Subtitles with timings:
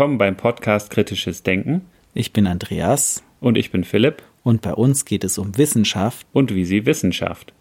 [0.00, 1.82] Willkommen beim Podcast Kritisches Denken.
[2.14, 3.22] Ich bin Andreas.
[3.38, 4.22] Und ich bin Philipp.
[4.42, 6.26] Und bei uns geht es um Wissenschaft.
[6.32, 7.52] Und wie sie Wissenschaft.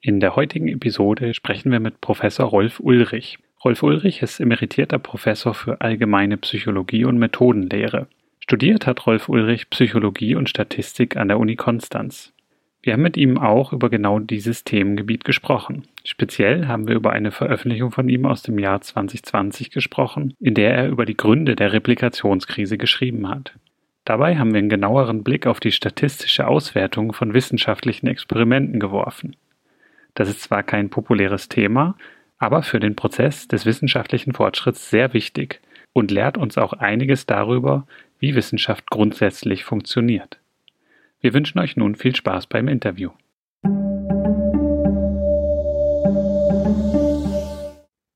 [0.00, 3.38] In der heutigen Episode sprechen wir mit Professor Rolf Ulrich.
[3.62, 8.06] Rolf Ulrich ist emeritierter Professor für allgemeine Psychologie und Methodenlehre.
[8.40, 12.32] Studiert hat Rolf Ulrich Psychologie und Statistik an der Uni Konstanz.
[12.86, 15.88] Wir haben mit ihm auch über genau dieses Themengebiet gesprochen.
[16.04, 20.72] Speziell haben wir über eine Veröffentlichung von ihm aus dem Jahr 2020 gesprochen, in der
[20.72, 23.54] er über die Gründe der Replikationskrise geschrieben hat.
[24.04, 29.34] Dabei haben wir einen genaueren Blick auf die statistische Auswertung von wissenschaftlichen Experimenten geworfen.
[30.14, 31.96] Das ist zwar kein populäres Thema,
[32.38, 35.60] aber für den Prozess des wissenschaftlichen Fortschritts sehr wichtig
[35.92, 37.84] und lehrt uns auch einiges darüber,
[38.20, 40.38] wie Wissenschaft grundsätzlich funktioniert.
[41.20, 43.10] Wir wünschen euch nun viel Spaß beim Interview.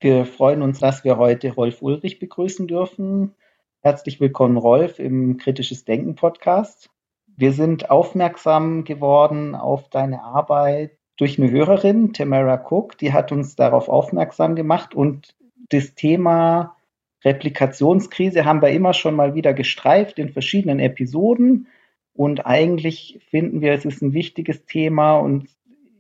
[0.01, 3.35] Wir freuen uns, dass wir heute Rolf Ulrich begrüßen dürfen.
[3.81, 6.91] Herzlich willkommen, Rolf, im Kritisches Denken Podcast.
[7.27, 13.57] Wir sind aufmerksam geworden auf deine Arbeit durch eine Hörerin, Tamara Cook, die hat uns
[13.57, 15.35] darauf aufmerksam gemacht und
[15.71, 16.77] das Thema
[17.25, 21.67] Replikationskrise haben wir immer schon mal wieder gestreift in verschiedenen Episoden.
[22.15, 25.49] Und eigentlich finden wir, es ist ein wichtiges Thema und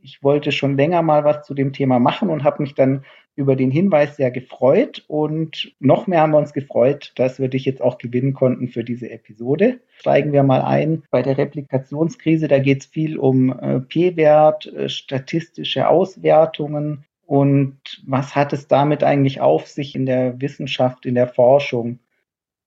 [0.03, 3.05] ich wollte schon länger mal was zu dem Thema machen und habe mich dann
[3.37, 7.65] über den Hinweis sehr gefreut und noch mehr haben wir uns gefreut, dass wir dich
[7.65, 9.81] jetzt auch gewinnen konnten für diese Episode.
[9.97, 12.49] Steigen wir mal ein bei der Replikationskrise.
[12.49, 19.05] Da geht es viel um äh, P-Wert, äh, statistische Auswertungen und was hat es damit
[19.05, 22.01] eigentlich auf sich in der Wissenschaft, in der Forschung?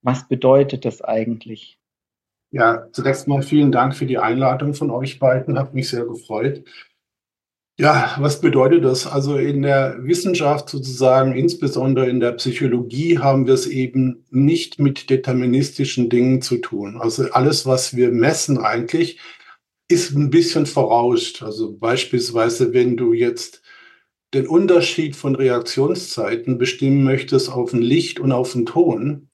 [0.02, 1.78] Was bedeutet das eigentlich?
[2.54, 5.58] Ja, zunächst mal vielen Dank für die Einladung von euch beiden.
[5.58, 6.64] Hat mich sehr gefreut.
[7.80, 9.08] Ja, was bedeutet das?
[9.08, 15.10] Also in der Wissenschaft sozusagen, insbesondere in der Psychologie, haben wir es eben nicht mit
[15.10, 16.98] deterministischen Dingen zu tun.
[17.02, 19.20] Also alles, was wir messen eigentlich,
[19.88, 21.42] ist ein bisschen verrauscht.
[21.42, 23.64] Also beispielsweise, wenn du jetzt
[24.36, 29.30] den Unterschied von Reaktionszeiten bestimmen möchtest auf ein Licht und auf einen Ton,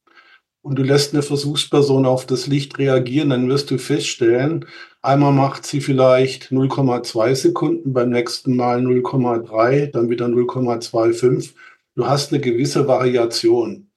[0.62, 4.66] und du lässt eine Versuchsperson auf das Licht reagieren, dann wirst du feststellen,
[5.02, 11.54] einmal macht sie vielleicht 0,2 Sekunden, beim nächsten Mal 0,3, dann wieder 0,25.
[11.96, 13.90] Du hast eine gewisse Variation.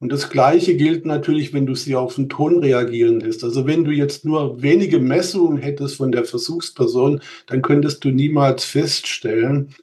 [0.00, 3.42] Und das Gleiche gilt natürlich, wenn du sie auf den Ton reagieren lässt.
[3.42, 8.64] Also wenn du jetzt nur wenige Messungen hättest von der Versuchsperson, dann könntest du niemals
[8.64, 9.74] feststellen,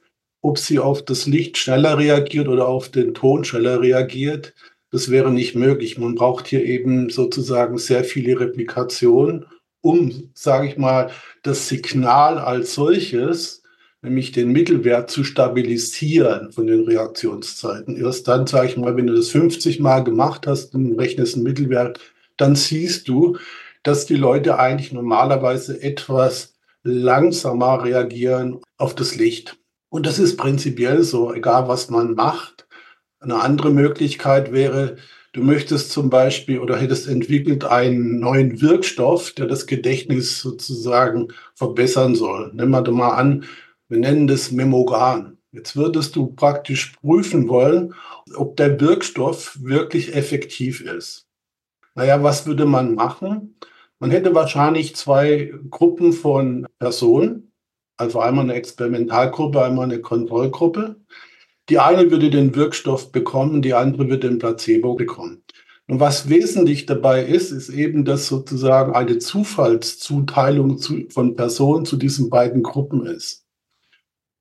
[0.42, 4.54] ob sie auf das Licht schneller reagiert oder auf den Ton schneller reagiert.
[4.96, 5.98] Das wäre nicht möglich.
[5.98, 9.44] Man braucht hier eben sozusagen sehr viele Replikationen,
[9.82, 11.10] um, sage ich mal,
[11.42, 13.62] das Signal als solches,
[14.00, 17.94] nämlich den Mittelwert zu stabilisieren von den Reaktionszeiten.
[17.98, 21.44] Erst dann, sage ich mal, wenn du das 50 Mal gemacht hast und rechnest einen
[21.44, 22.00] Mittelwert,
[22.38, 23.36] dann siehst du,
[23.82, 29.58] dass die Leute eigentlich normalerweise etwas langsamer reagieren auf das Licht.
[29.90, 32.65] Und das ist prinzipiell so, egal was man macht.
[33.20, 34.96] Eine andere Möglichkeit wäre,
[35.32, 42.14] du möchtest zum Beispiel oder hättest entwickelt einen neuen Wirkstoff, der das Gedächtnis sozusagen verbessern
[42.14, 42.52] soll.
[42.54, 43.44] Nehmen wir mal an,
[43.88, 45.38] wir nennen das Memogan.
[45.52, 47.94] Jetzt würdest du praktisch prüfen wollen,
[48.34, 51.26] ob der Wirkstoff wirklich effektiv ist.
[51.94, 53.58] Naja, was würde man machen?
[53.98, 57.52] Man hätte wahrscheinlich zwei Gruppen von Personen,
[57.96, 60.96] also einmal eine Experimentalgruppe, einmal eine Kontrollgruppe.
[61.68, 65.42] Die eine würde den Wirkstoff bekommen, die andere würde den Placebo bekommen.
[65.88, 71.96] Und was wesentlich dabei ist, ist eben, dass sozusagen eine Zufallszuteilung zu, von Personen zu
[71.96, 73.46] diesen beiden Gruppen ist.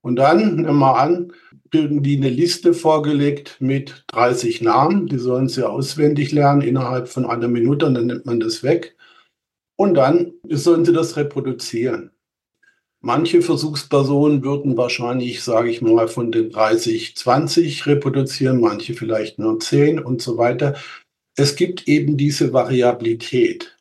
[0.02, 1.34] Und dann, nehmen wir an,
[1.70, 5.08] bilden die eine Liste vorgelegt mit 30 Namen.
[5.08, 8.96] Die sollen sie auswendig lernen innerhalb von einer Minute und dann nimmt man das weg.
[9.76, 12.12] Und dann sollen sie das reproduzieren.
[13.08, 19.60] Manche Versuchspersonen würden wahrscheinlich, sage ich mal, von den 30, 20 reproduzieren, manche vielleicht nur
[19.60, 20.74] 10 und so weiter.
[21.36, 23.78] Es gibt eben diese Variabilität.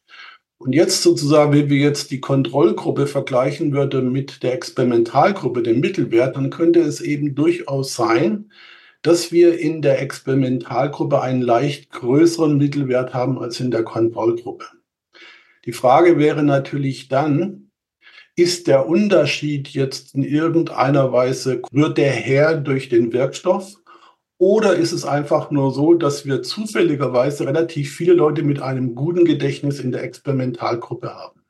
[0.59, 6.37] Und jetzt sozusagen, wenn wir jetzt die Kontrollgruppe vergleichen würden mit der Experimentalgruppe, dem Mittelwert,
[6.37, 8.53] dann könnte es eben durchaus sein,
[9.00, 14.67] dass wir in der Experimentalgruppe einen leicht größeren Mittelwert haben als in der Kontrollgruppe.
[15.65, 17.65] Die Frage wäre natürlich dann,
[18.37, 23.77] ist der Unterschied jetzt in irgendeiner Weise, rührt der her durch den Wirkstoff?
[24.39, 29.25] Oder ist es einfach nur so, dass wir zufälligerweise relativ viele Leute mit einem guten
[29.25, 31.41] Gedächtnis in der Experimentalgruppe haben?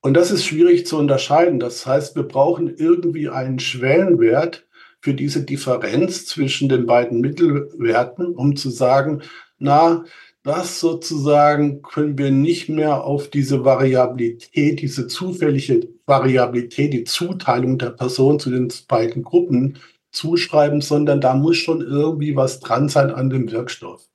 [0.00, 1.58] Und das ist schwierig zu unterscheiden.
[1.58, 4.68] Das heißt, wir brauchen irgendwie einen Schwellenwert,
[5.00, 9.22] für diese Differenz zwischen den beiden Mittelwerten, um zu sagen,
[9.58, 10.04] na,
[10.42, 17.90] das sozusagen können wir nicht mehr auf diese Variabilität, diese zufällige Variabilität, die Zuteilung der
[17.90, 19.78] Person zu den beiden Gruppen
[20.10, 24.08] zuschreiben, sondern da muss schon irgendwie was dran sein an dem Wirkstoff.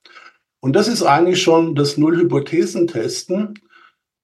[0.60, 3.54] Und das ist eigentlich schon das Null-Hypothesen-Testen.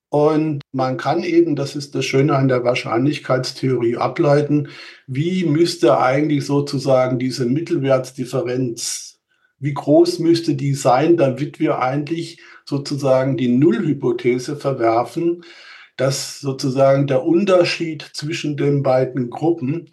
[0.08, 4.68] Und man kann eben, das ist das Schöne an der Wahrscheinlichkeitstheorie, ableiten,
[5.06, 9.20] wie müsste eigentlich sozusagen diese Mittelwertsdifferenz,
[9.60, 15.44] wie groß müsste die sein, damit wir eigentlich sozusagen die Nullhypothese verwerfen,
[16.00, 19.90] dass sozusagen der Unterschied zwischen den beiden Gruppen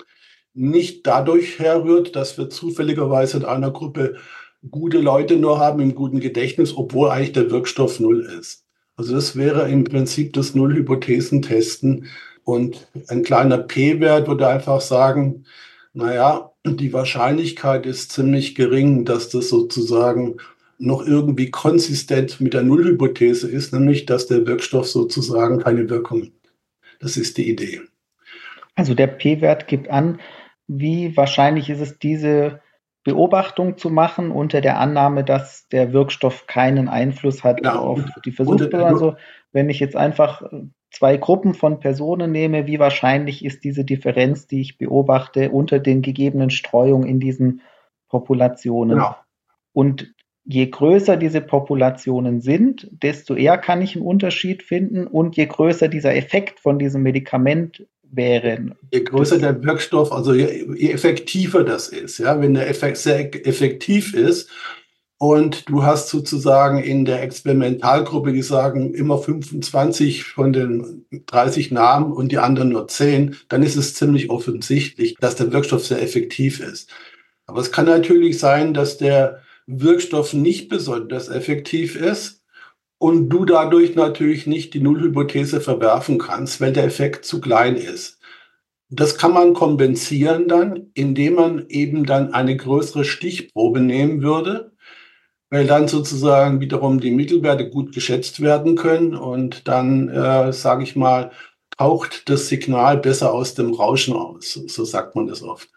[0.54, 4.16] nicht dadurch herrührt, dass wir zufälligerweise in einer Gruppe
[4.72, 8.64] gute Leute nur haben im guten Gedächtnis, obwohl eigentlich der Wirkstoff null ist.
[8.96, 12.06] Also das wäre im Prinzip das Null-Hypothesen-Testen.
[12.44, 15.44] Und ein kleiner P-Wert würde einfach sagen,
[15.94, 20.38] naja, die Wahrscheinlichkeit ist ziemlich gering, dass das sozusagen
[20.78, 26.32] noch irgendwie konsistent mit der Nullhypothese ist, nämlich dass der Wirkstoff sozusagen keine Wirkung hat.
[27.00, 27.82] Das ist die Idee.
[28.76, 30.20] Also der P-Wert gibt an,
[30.68, 32.62] wie wahrscheinlich ist es, diese
[33.04, 37.80] Beobachtung zu machen unter der Annahme, dass der Wirkstoff keinen Einfluss hat genau.
[37.80, 38.88] auf die Versuchsperson.
[38.88, 39.16] Also
[39.54, 40.44] wenn ich jetzt einfach
[40.92, 46.02] zwei Gruppen von Personen nehme, wie wahrscheinlich ist diese Differenz, die ich beobachte, unter den
[46.02, 47.62] gegebenen Streuungen in diesen
[48.10, 48.98] Populationen?
[48.98, 49.16] Genau.
[49.74, 50.14] Und
[50.48, 55.90] je größer diese Populationen sind, desto eher kann ich einen Unterschied finden und je größer
[55.90, 58.74] dieser Effekt von diesem Medikament wären.
[58.94, 63.46] Je größer der Wirkstoff, also je, je effektiver das ist, ja, wenn der Effekt sehr
[63.46, 64.50] effektiv ist
[65.18, 72.14] und du hast sozusagen in der Experimentalgruppe, die sagen immer 25 von den 30 Namen
[72.14, 76.62] und die anderen nur 10, dann ist es ziemlich offensichtlich, dass der Wirkstoff sehr effektiv
[76.62, 76.90] ist.
[77.46, 82.44] Aber es kann natürlich sein, dass der Wirkstoff nicht besonders effektiv ist
[82.98, 88.20] und du dadurch natürlich nicht die Nullhypothese verwerfen kannst, weil der Effekt zu klein ist.
[88.90, 94.72] Das kann man kompensieren dann, indem man eben dann eine größere Stichprobe nehmen würde,
[95.50, 100.96] weil dann sozusagen wiederum die Mittelwerte gut geschätzt werden können und dann, äh, sage ich
[100.96, 101.32] mal,
[101.78, 104.54] taucht das Signal besser aus dem Rauschen aus.
[104.54, 105.70] So sagt man das oft.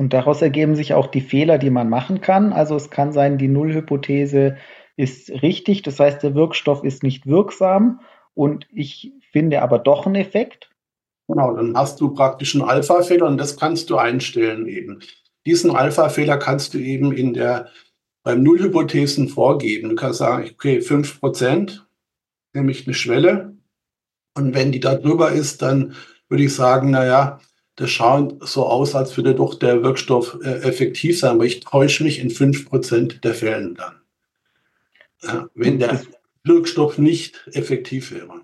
[0.00, 2.54] Und daraus ergeben sich auch die Fehler, die man machen kann.
[2.54, 4.56] Also es kann sein, die Nullhypothese
[4.96, 5.82] ist richtig.
[5.82, 8.00] Das heißt, der Wirkstoff ist nicht wirksam
[8.32, 10.70] und ich finde aber doch einen Effekt.
[11.28, 15.00] Genau, dann hast du praktisch einen Alpha-Fehler und das kannst du einstellen eben.
[15.44, 17.68] Diesen Alpha-Fehler kannst du eben in der
[18.22, 19.90] beim Nullhypothesen vorgeben.
[19.90, 21.80] Du kannst sagen, okay, 5%,
[22.54, 23.54] nämlich eine Schwelle.
[24.34, 25.94] Und wenn die da drüber ist, dann
[26.30, 27.38] würde ich sagen, naja,
[27.80, 32.04] das schaut so aus, als würde doch der Wirkstoff äh, effektiv sein, aber ich täusche
[32.04, 34.00] mich in 5% der Fällen dann
[35.54, 36.02] wenn der
[36.44, 38.42] Wirkstoff nicht effektiv wäre.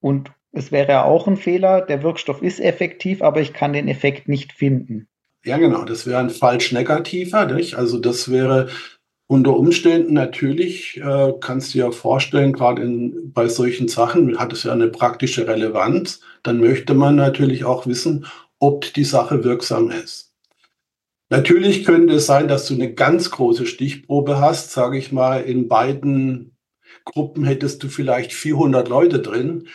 [0.00, 4.28] Und es wäre auch ein Fehler, der Wirkstoff ist effektiv, aber ich kann den Effekt
[4.28, 5.08] nicht finden.
[5.44, 7.46] Ja, genau, das wäre ein falsch negativer.
[7.46, 7.76] Nicht?
[7.76, 8.68] Also das wäre
[9.28, 12.86] unter Umständen natürlich, äh, kannst du dir vorstellen, gerade
[13.24, 16.20] bei solchen Sachen hat es ja eine praktische Relevanz.
[16.42, 18.26] Dann möchte man natürlich auch wissen,
[18.60, 20.32] ob die Sache wirksam ist.
[21.28, 25.66] Natürlich könnte es sein, dass du eine ganz große Stichprobe hast, sage ich mal, in
[25.66, 26.56] beiden
[27.04, 29.66] Gruppen hättest du vielleicht 400 Leute drin.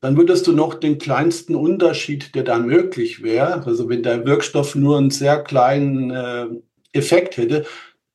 [0.00, 4.74] Dann würdest du noch den kleinsten Unterschied, der da möglich wäre, also wenn der Wirkstoff
[4.74, 6.46] nur einen sehr kleinen äh,
[6.92, 7.66] Effekt hätte,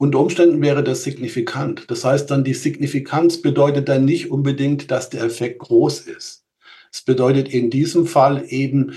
[0.01, 1.91] unter Umständen wäre das signifikant.
[1.91, 6.43] Das heißt dann, die Signifikanz bedeutet dann nicht unbedingt, dass der Effekt groß ist.
[6.91, 8.93] Es bedeutet in diesem Fall eben,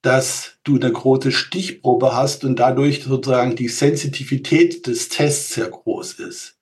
[0.00, 6.14] dass du eine große Stichprobe hast und dadurch sozusagen die Sensitivität des Tests sehr groß
[6.14, 6.56] ist.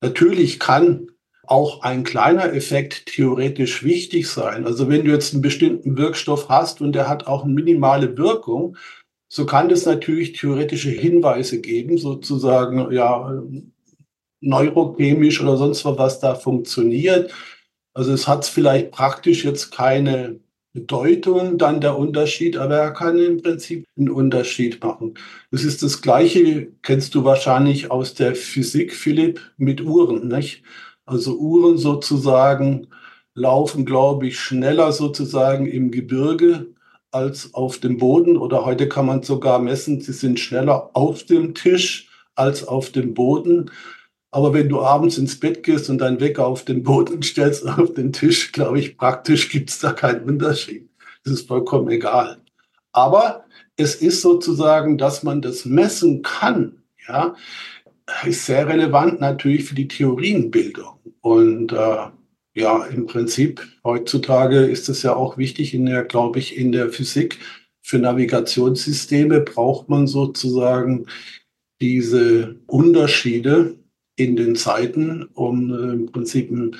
[0.00, 1.08] Natürlich kann
[1.42, 4.64] auch ein kleiner Effekt theoretisch wichtig sein.
[4.64, 8.78] Also wenn du jetzt einen bestimmten Wirkstoff hast und der hat auch eine minimale Wirkung,
[9.34, 13.42] so kann es natürlich theoretische Hinweise geben, sozusagen, ja,
[14.40, 17.34] neurochemisch oder sonst was, was da funktioniert.
[17.94, 20.38] Also es hat vielleicht praktisch jetzt keine
[20.72, 25.14] Bedeutung dann der Unterschied, aber er kann im Prinzip einen Unterschied machen.
[25.50, 30.62] Das ist das Gleiche, kennst du wahrscheinlich aus der Physik, Philipp, mit Uhren, nicht?
[31.06, 32.86] Also Uhren sozusagen
[33.34, 36.68] laufen, glaube ich, schneller sozusagen im Gebirge
[37.14, 41.54] als auf dem Boden oder heute kann man sogar messen, sie sind schneller auf dem
[41.54, 43.70] Tisch als auf dem Boden.
[44.32, 47.94] Aber wenn du abends ins Bett gehst und deinen Wecker auf den Boden stellst, auf
[47.94, 50.88] den Tisch, glaube ich, praktisch gibt es da keinen Unterschied.
[51.22, 52.38] Das ist vollkommen egal.
[52.92, 53.44] Aber
[53.76, 57.34] es ist sozusagen, dass man das messen kann, ja,
[58.24, 60.98] ist sehr relevant natürlich für die Theorienbildung.
[61.20, 62.06] Und äh,
[62.54, 66.90] ja, im Prinzip heutzutage ist es ja auch wichtig in der, glaube ich, in der
[66.90, 67.38] Physik.
[67.82, 71.06] Für Navigationssysteme braucht man sozusagen
[71.80, 73.76] diese Unterschiede
[74.16, 76.76] in den Zeiten, um äh, im Prinzip ein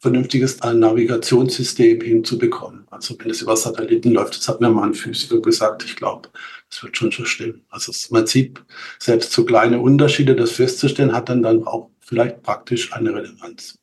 [0.00, 2.84] vernünftiges Navigationssystem hinzubekommen.
[2.90, 6.28] Also wenn es über Satelliten läuft, das hat mir mal ein Physiker gesagt, ich glaube,
[6.68, 7.64] das wird schon so stimmen.
[7.68, 8.60] Also man sieht
[8.98, 13.78] selbst so kleine Unterschiede, das festzustellen, hat dann dann auch vielleicht praktisch eine Relevanz.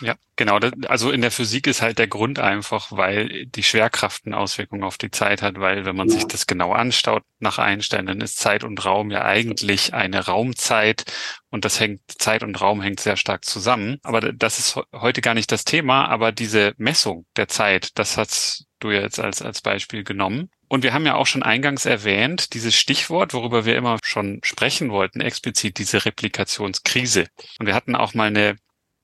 [0.00, 0.58] Ja, genau.
[0.86, 4.96] Also in der Physik ist halt der Grund einfach, weil die Schwerkraft eine Auswirkung auf
[4.96, 6.14] die Zeit hat, weil wenn man ja.
[6.14, 11.04] sich das genau anstaut nach Einstein, dann ist Zeit und Raum ja eigentlich eine Raumzeit
[11.50, 13.98] und das hängt, Zeit und Raum hängt sehr stark zusammen.
[14.02, 18.66] Aber das ist heute gar nicht das Thema, aber diese Messung der Zeit, das hast
[18.78, 20.50] du ja jetzt als, als Beispiel genommen.
[20.68, 24.90] Und wir haben ja auch schon eingangs erwähnt, dieses Stichwort, worüber wir immer schon sprechen
[24.90, 27.26] wollten, explizit diese Replikationskrise.
[27.58, 28.56] Und wir hatten auch mal eine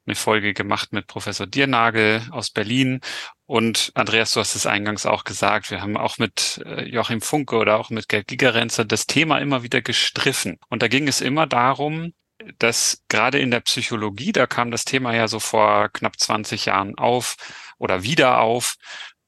[0.07, 3.01] eine Folge gemacht mit Professor Diernagel aus Berlin.
[3.47, 7.57] Und Andreas, du hast es eingangs auch gesagt, wir haben auch mit äh, Joachim Funke
[7.57, 10.59] oder auch mit Gerd Gigerenzer das Thema immer wieder gestriffen.
[10.69, 12.13] Und da ging es immer darum,
[12.59, 16.97] dass gerade in der Psychologie, da kam das Thema ja so vor knapp 20 Jahren
[16.99, 17.37] auf
[17.79, 18.77] oder wieder auf,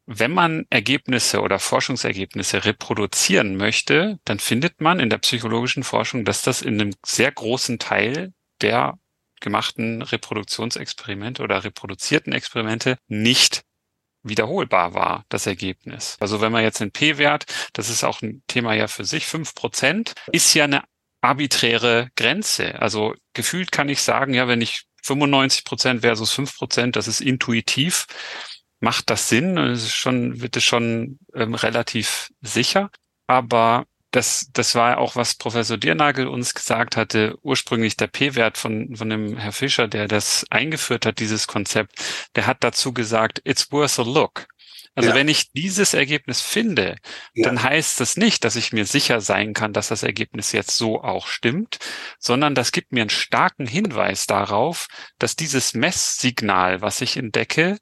[0.07, 6.43] wenn man Ergebnisse oder Forschungsergebnisse reproduzieren möchte, dann findet man in der psychologischen Forschung, dass
[6.43, 8.99] das in einem sehr großen Teil der
[9.41, 13.63] gemachten Reproduktionsexperimente oder reproduzierten Experimente nicht
[14.23, 16.17] wiederholbar war, das Ergebnis.
[16.21, 19.55] Also wenn man jetzt den P-Wert, das ist auch ein Thema ja für sich, fünf
[19.55, 20.83] Prozent, ist ja eine
[21.21, 22.81] arbiträre Grenze.
[22.81, 27.21] Also gefühlt kann ich sagen, ja, wenn ich 95 Prozent versus fünf Prozent, das ist
[27.21, 28.07] intuitiv,
[28.81, 32.91] macht das Sinn, es ist schon, wird es schon ähm, relativ sicher.
[33.27, 38.97] Aber das, das war auch, was Professor Diernagel uns gesagt hatte, ursprünglich der P-Wert von,
[38.97, 42.03] von dem Herr Fischer, der das eingeführt hat, dieses Konzept,
[42.35, 44.47] der hat dazu gesagt, it's worth a look.
[44.97, 45.15] Also ja.
[45.15, 46.97] wenn ich dieses Ergebnis finde,
[47.35, 47.45] ja.
[47.45, 51.03] dann heißt das nicht, dass ich mir sicher sein kann, dass das Ergebnis jetzt so
[51.03, 51.79] auch stimmt,
[52.19, 57.77] sondern das gibt mir einen starken Hinweis darauf, dass dieses Messsignal, was ich entdecke,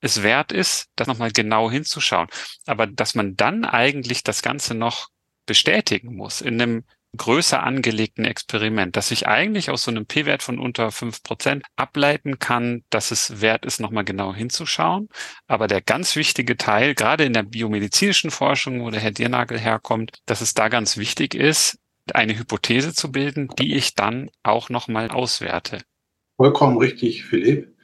[0.00, 2.28] es wert ist, das nochmal genau hinzuschauen.
[2.66, 5.08] Aber dass man dann eigentlich das Ganze noch
[5.50, 6.84] bestätigen muss in einem
[7.16, 12.38] größer angelegten Experiment, dass ich eigentlich aus so einem P-Wert von unter fünf Prozent ableiten
[12.38, 15.08] kann, dass es wert ist, nochmal genau hinzuschauen.
[15.48, 20.18] Aber der ganz wichtige Teil, gerade in der biomedizinischen Forschung, wo der Herr Diernagel herkommt,
[20.26, 21.78] dass es da ganz wichtig ist,
[22.14, 25.80] eine Hypothese zu bilden, die ich dann auch nochmal auswerte.
[26.36, 27.74] Vollkommen richtig, Philipp.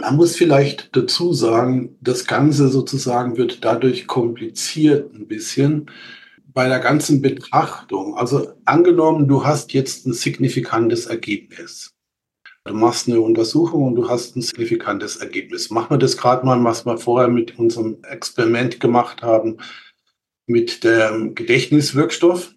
[0.00, 5.90] Man muss vielleicht dazu sagen, das Ganze sozusagen wird dadurch kompliziert ein bisschen,
[6.52, 11.94] bei der ganzen Betrachtung, also angenommen, du hast jetzt ein signifikantes Ergebnis.
[12.64, 15.70] Du machst eine Untersuchung und du hast ein signifikantes Ergebnis.
[15.70, 19.58] Machen wir das gerade mal, was wir vorher mit unserem Experiment gemacht haben,
[20.46, 22.54] mit dem Gedächtniswirkstoff.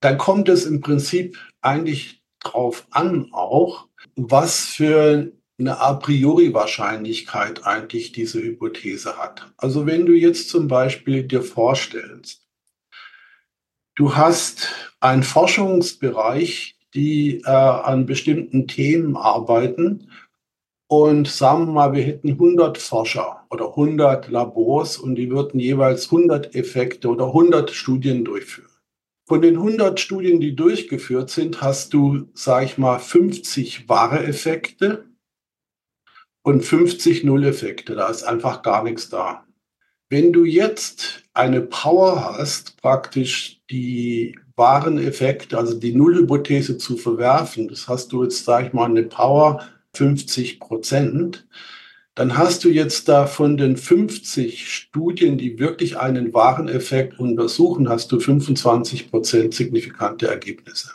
[0.00, 7.64] Dann kommt es im Prinzip eigentlich drauf an auch, was für eine a priori Wahrscheinlichkeit
[7.64, 9.52] eigentlich diese Hypothese hat.
[9.56, 12.47] Also wenn du jetzt zum Beispiel dir vorstellst,
[13.98, 14.68] Du hast
[15.00, 20.12] einen Forschungsbereich, die äh, an bestimmten Themen arbeiten.
[20.86, 26.04] Und sagen wir mal, wir hätten 100 Forscher oder 100 Labors und die würden jeweils
[26.12, 28.70] 100 Effekte oder 100 Studien durchführen.
[29.26, 35.06] Von den 100 Studien, die durchgeführt sind, hast du, sag ich mal, 50 wahre Effekte
[36.42, 37.96] und 50 Null-Effekte.
[37.96, 39.47] Da ist einfach gar nichts da.
[40.10, 47.68] Wenn du jetzt eine Power hast, praktisch die wahren Effekte, also die Nullhypothese zu verwerfen,
[47.68, 49.62] das hast du jetzt, sage ich mal, eine Power
[49.92, 51.46] 50 Prozent,
[52.14, 57.88] dann hast du jetzt da von den 50 Studien, die wirklich einen wahren Effekt untersuchen,
[57.88, 60.90] hast du 25 Prozent signifikante Ergebnisse.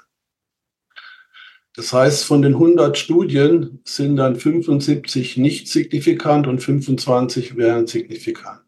[1.76, 8.63] Das heißt, von den 100 Studien sind dann 75 nicht signifikant und 25 wären signifikant.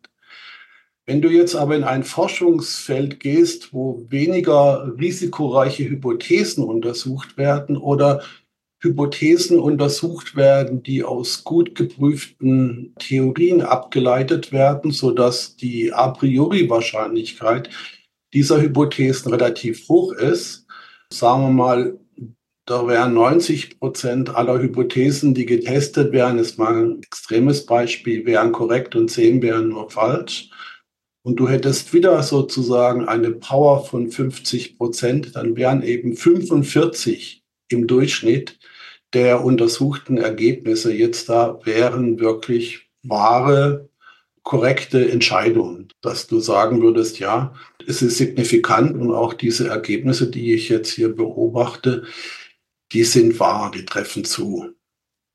[1.07, 8.23] Wenn du jetzt aber in ein Forschungsfeld gehst, wo weniger risikoreiche Hypothesen untersucht werden oder
[8.81, 17.69] Hypothesen untersucht werden, die aus gut geprüften Theorien abgeleitet werden, sodass die a priori Wahrscheinlichkeit
[18.33, 20.65] dieser Hypothesen relativ hoch ist.
[21.11, 21.99] Sagen wir mal,
[22.65, 28.51] da wären 90 Prozent aller Hypothesen, die getestet werden, ist mal ein extremes Beispiel, wären
[28.51, 30.49] korrekt und 10 wären nur falsch
[31.25, 37.87] und du hättest wieder sozusagen eine Power von 50 Prozent, dann wären eben 45 im
[37.87, 38.59] Durchschnitt
[39.13, 43.89] der untersuchten Ergebnisse jetzt da wären wirklich wahre,
[44.43, 47.55] korrekte Entscheidungen, dass du sagen würdest, ja,
[47.87, 52.03] es ist signifikant und auch diese Ergebnisse, die ich jetzt hier beobachte,
[52.91, 54.75] die sind wahr, die treffen zu.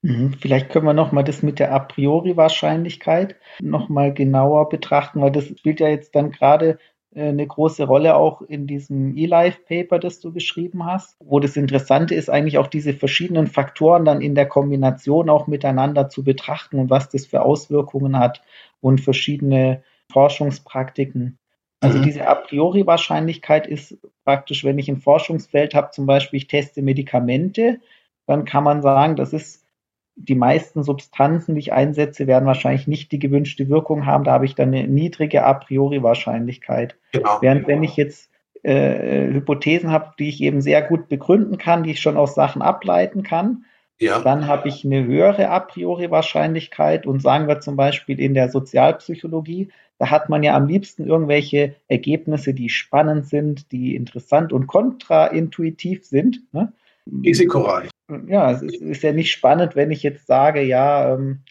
[0.02, 0.34] Mhm.
[0.40, 5.46] Vielleicht können wir nochmal das mit der A priori Wahrscheinlichkeit nochmal genauer betrachten, weil das
[5.46, 6.78] spielt ja jetzt dann gerade
[7.14, 12.14] äh, eine große Rolle auch in diesem E-Life-Paper, das du geschrieben hast, wo das Interessante
[12.14, 16.88] ist, eigentlich auch diese verschiedenen Faktoren dann in der Kombination auch miteinander zu betrachten und
[16.88, 18.42] was das für Auswirkungen hat
[18.80, 21.38] und verschiedene Forschungspraktiken.
[21.80, 22.02] Also mhm.
[22.02, 26.82] diese A priori Wahrscheinlichkeit ist praktisch, wenn ich ein Forschungsfeld habe, zum Beispiel ich teste
[26.82, 27.80] Medikamente,
[28.26, 29.59] dann kann man sagen, das ist
[30.16, 34.24] die meisten Substanzen, die ich einsetze, werden wahrscheinlich nicht die gewünschte Wirkung haben.
[34.24, 36.96] Da habe ich dann eine niedrige a priori Wahrscheinlichkeit.
[37.12, 37.38] Genau.
[37.40, 38.30] Während wenn ich jetzt
[38.62, 42.60] äh, Hypothesen habe, die ich eben sehr gut begründen kann, die ich schon aus Sachen
[42.60, 43.64] ableiten kann,
[43.98, 44.20] ja.
[44.20, 47.06] dann habe ich eine höhere a priori Wahrscheinlichkeit.
[47.06, 51.76] Und sagen wir zum Beispiel in der Sozialpsychologie, da hat man ja am liebsten irgendwelche
[51.88, 56.40] Ergebnisse, die spannend sind, die interessant und kontraintuitiv sind.
[56.52, 56.72] Ne?
[57.24, 57.89] Risikoreich
[58.26, 61.42] ja, es ist, ist, ja nicht spannend, wenn ich jetzt sage, ja, ähm,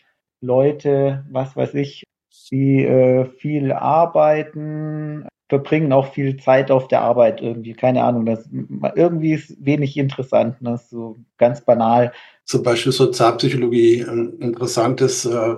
[0.42, 2.04] Leute, was weiß ich,
[2.52, 7.74] die äh, viel arbeiten, verbringen auch viel Zeit auf der Arbeit irgendwie.
[7.74, 8.48] Keine Ahnung, das
[8.96, 12.14] irgendwie ist wenig interessant, das ne, ist so ganz banal.
[12.46, 15.56] Zum Beispiel Sozialpsychologie, ein interessantes äh,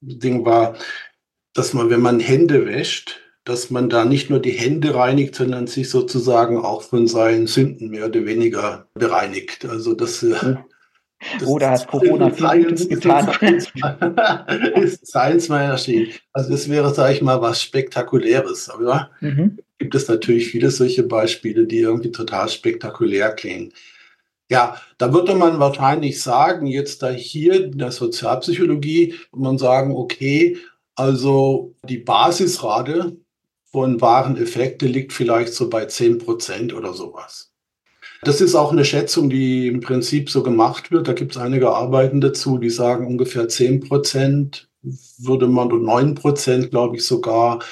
[0.00, 0.74] Ding war,
[1.52, 5.66] dass man, wenn man Hände wäscht, dass man da nicht nur die Hände reinigt, sondern
[5.66, 9.66] sich sozusagen auch von seinen Sünden mehr oder weniger bereinigt.
[9.66, 10.56] Also das, äh,
[11.38, 13.28] das Oder hat Corona Gutes getan?
[14.76, 16.08] ist Science mal erschienen.
[16.32, 18.68] Also das wäre, sage ich mal, was Spektakuläres.
[18.70, 19.58] Aber mhm.
[19.78, 23.72] gibt es natürlich viele solche Beispiele, die irgendwie total spektakulär klingen.
[24.50, 29.92] Ja, da würde man wahrscheinlich sagen, jetzt da hier in der Sozialpsychologie, würde man sagen,
[29.92, 30.58] okay,
[30.96, 33.16] also die Basisrate
[33.74, 37.50] von wahren Effekte liegt vielleicht so bei 10 Prozent oder sowas.
[38.22, 41.08] Das ist auch eine Schätzung, die im Prinzip so gemacht wird.
[41.08, 44.68] Da gibt es einige Arbeiten dazu, die sagen ungefähr 10 Prozent
[45.18, 47.64] würde man und 9 Prozent, glaube ich, sogar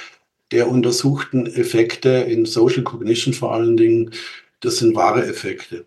[0.50, 4.10] der untersuchten Effekte in Social Cognition vor allen Dingen,
[4.58, 5.86] das sind wahre Effekte.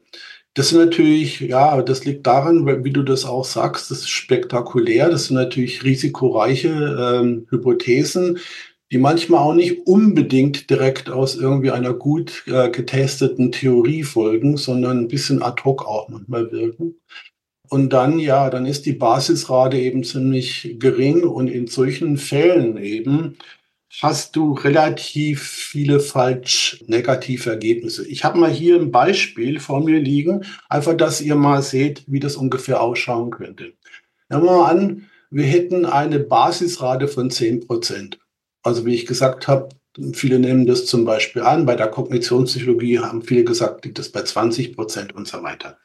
[0.54, 5.10] Das sind natürlich, ja, das liegt daran, wie du das auch sagst, das ist spektakulär,
[5.10, 6.70] das sind natürlich risikoreiche
[7.20, 8.40] ähm, Hypothesen,
[8.92, 15.00] die manchmal auch nicht unbedingt direkt aus irgendwie einer gut äh, getesteten Theorie folgen, sondern
[15.00, 16.96] ein bisschen ad hoc auch manchmal wirken.
[17.70, 23.38] Und dann, ja, dann ist die Basisrate eben ziemlich gering und in solchen Fällen eben
[24.02, 28.08] hast du relativ viele falsch negative Ergebnisse.
[28.08, 32.20] Ich habe mal hier ein Beispiel vor mir liegen, einfach, dass ihr mal seht, wie
[32.20, 33.74] das ungefähr ausschauen könnte.
[34.30, 38.20] Nehmen wir mal an, wir hätten eine Basisrate von 10 Prozent.
[38.66, 39.70] Also wie ich gesagt habe,
[40.14, 41.68] viele nehmen das zum Beispiel an.
[41.68, 45.78] Bei der Kognitionspsychologie haben viele gesagt, liegt das bei 20 Prozent und so weiter.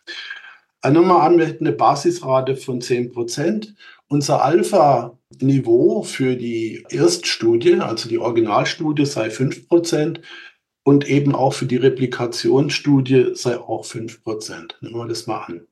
[0.80, 3.74] Also mal an, wir hätten eine Basisrate von 10 Prozent.
[4.08, 10.22] Unser Alpha-Niveau für die Erststudie, also die Originalstudie, sei 5 Prozent
[10.82, 14.78] und eben auch für die Replikationsstudie sei auch 5 Prozent.
[14.80, 15.66] Nehmen wir das mal an.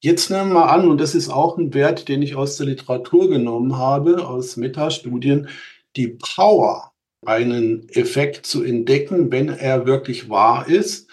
[0.00, 3.28] Jetzt nehmen wir an, und das ist auch ein Wert, den ich aus der Literatur
[3.28, 5.48] genommen habe, aus Metastudien,
[5.96, 6.92] die Power,
[7.24, 11.08] einen Effekt zu entdecken, wenn er wirklich wahr ist,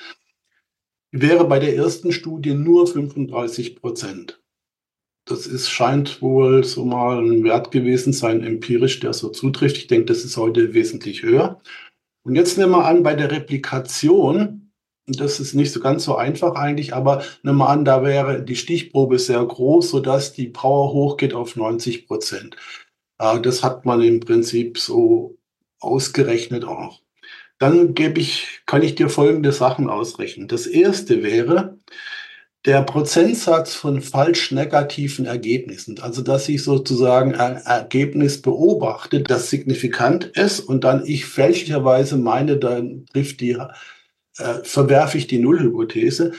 [1.11, 4.41] wäre bei der ersten Studie nur 35 Prozent.
[5.25, 9.77] Das ist, scheint wohl so mal ein Wert gewesen sein, empirisch, der so zutrifft.
[9.77, 11.61] Ich denke, das ist heute wesentlich höher.
[12.23, 14.71] Und jetzt nehmen wir an, bei der Replikation,
[15.07, 18.55] das ist nicht so ganz so einfach eigentlich, aber nehmen wir an, da wäre die
[18.55, 22.55] Stichprobe sehr groß, sodass die Power hochgeht auf 90 Prozent.
[23.21, 25.37] Das hat man im Prinzip so
[25.79, 27.01] ausgerechnet auch.
[27.59, 30.47] Dann gebe ich, kann ich dir folgende Sachen ausrechnen.
[30.47, 31.77] Das erste wäre
[32.65, 35.99] der Prozentsatz von falsch negativen Ergebnissen.
[35.99, 42.57] Also, dass ich sozusagen ein Ergebnis beobachte, das signifikant ist und dann ich fälschlicherweise meine,
[42.57, 43.67] dann trifft die, äh,
[44.63, 46.31] verwerfe ich die Nullhypothese.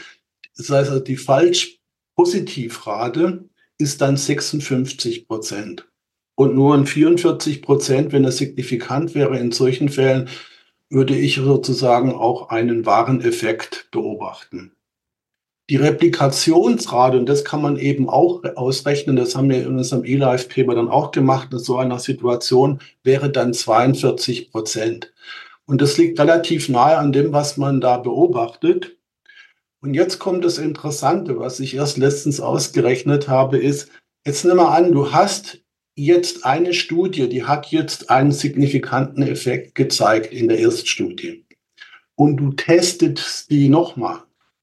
[0.57, 3.45] Das heißt also, die Falsch-Positivrate
[3.79, 5.87] ist dann 56 Prozent
[6.35, 10.29] und nur in 44 Prozent, wenn es signifikant wäre, in solchen Fällen
[10.89, 14.73] würde ich sozusagen auch einen wahren Effekt beobachten.
[15.71, 20.75] Die Replikationsrate, und das kann man eben auch ausrechnen, das haben wir in unserem E-Life-Paper
[20.75, 25.13] dann auch gemacht, in so einer Situation wäre dann 42 Prozent.
[25.65, 28.99] Und das liegt relativ nahe an dem, was man da beobachtet.
[29.81, 33.89] Und jetzt kommt das Interessante, was ich erst letztens ausgerechnet habe, ist,
[34.27, 35.62] jetzt nimm mal an, du hast
[35.95, 41.45] jetzt eine Studie, die hat jetzt einen signifikanten Effekt gezeigt in der Erststudie.
[42.15, 44.23] Und du testest die nochmal.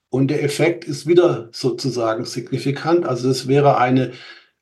[0.09, 3.05] Und der Effekt ist wieder sozusagen signifikant.
[3.05, 4.13] Also es wäre eine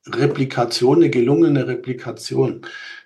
[0.06, 2.62] Replikation, eine gelungene Replikation.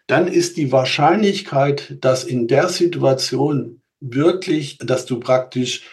[0.08, 5.84] Dann ist die Wahrscheinlichkeit, dass in der Situation wirklich, dass du praktisch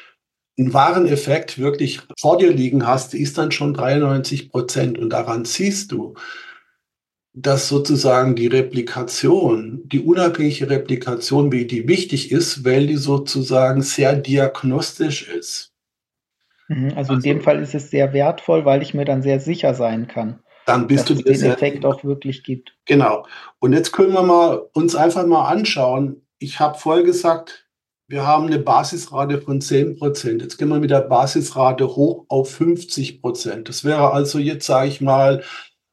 [0.58, 4.98] einen wahren Effekt wirklich vor dir liegen hast, ist dann schon 93 Prozent.
[4.98, 6.14] Und daran siehst du,
[7.42, 14.16] dass sozusagen die Replikation, die unabhängige Replikation, wie die wichtig ist, weil die sozusagen sehr
[14.16, 15.72] diagnostisch ist.
[16.68, 19.40] Mhm, also, in dem also Fall ist es sehr wertvoll, weil ich mir dann sehr
[19.40, 22.74] sicher sein kann, dann bist dass du es den Effekt auch wirklich gibt.
[22.86, 23.24] Genau.
[23.60, 26.26] Und jetzt können wir mal uns einfach mal anschauen.
[26.38, 27.68] Ich habe vorher gesagt,
[28.08, 30.42] wir haben eine Basisrate von 10 Prozent.
[30.42, 33.68] Jetzt gehen wir mit der Basisrate hoch auf 50 Prozent.
[33.68, 35.42] Das wäre also jetzt, sage ich mal,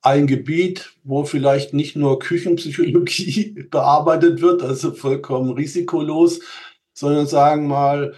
[0.06, 6.42] ein Gebiet, wo vielleicht nicht nur Küchenpsychologie bearbeitet wird, also vollkommen risikolos,
[6.94, 8.14] sondern sagen mal,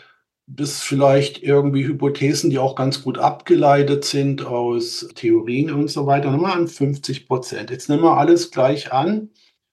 [0.47, 6.31] bis vielleicht irgendwie Hypothesen, die auch ganz gut abgeleitet sind aus Theorien und so weiter,
[6.31, 7.69] nochmal an 50 Prozent.
[7.69, 9.29] Jetzt nehmen wir alles gleich an.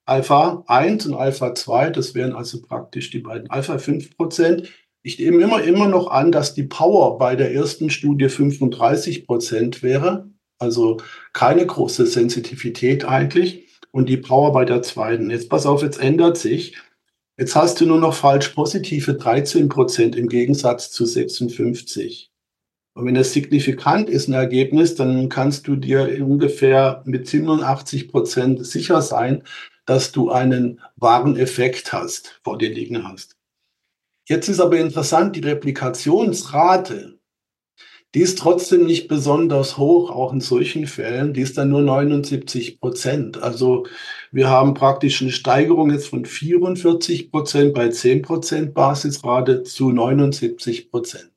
[0.06, 4.70] Alpha 1 und Alpha 2, das wären also praktisch die beiden Alpha 5 Prozent.
[5.02, 9.82] Ich nehme immer, immer noch an, dass die Power bei der ersten Studie 35 Prozent
[9.82, 10.28] wäre
[10.64, 10.96] also
[11.32, 13.68] keine große Sensitivität eigentlich.
[13.92, 15.30] Und die Power bei der zweiten.
[15.30, 16.76] Jetzt pass auf, jetzt ändert sich.
[17.36, 22.32] Jetzt hast du nur noch falsch positive 13 Prozent im Gegensatz zu 56.
[22.94, 28.64] Und wenn das signifikant ist, ein Ergebnis, dann kannst du dir ungefähr mit 87 Prozent
[28.64, 29.42] sicher sein,
[29.84, 33.36] dass du einen wahren Effekt hast, vor dir liegen hast.
[34.26, 37.13] Jetzt ist aber interessant, die Replikationsrate
[38.14, 41.34] die ist trotzdem nicht besonders hoch, auch in solchen Fällen.
[41.34, 43.42] Die ist dann nur 79 Prozent.
[43.42, 43.86] Also
[44.30, 50.92] wir haben praktisch eine Steigerung jetzt von 44 Prozent bei 10 Prozent Basisrate zu 79
[50.92, 51.32] Prozent.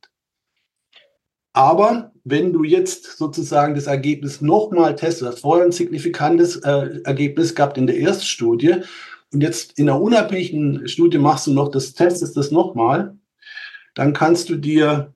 [1.53, 7.55] Aber wenn du jetzt sozusagen das Ergebnis nochmal testest, hast vorher ein signifikantes äh, Ergebnis
[7.55, 8.75] gehabt in der Erststudie
[9.33, 13.17] und jetzt in der unabhängigen Studie machst du noch das, testest das nochmal,
[13.95, 15.15] dann kannst du dir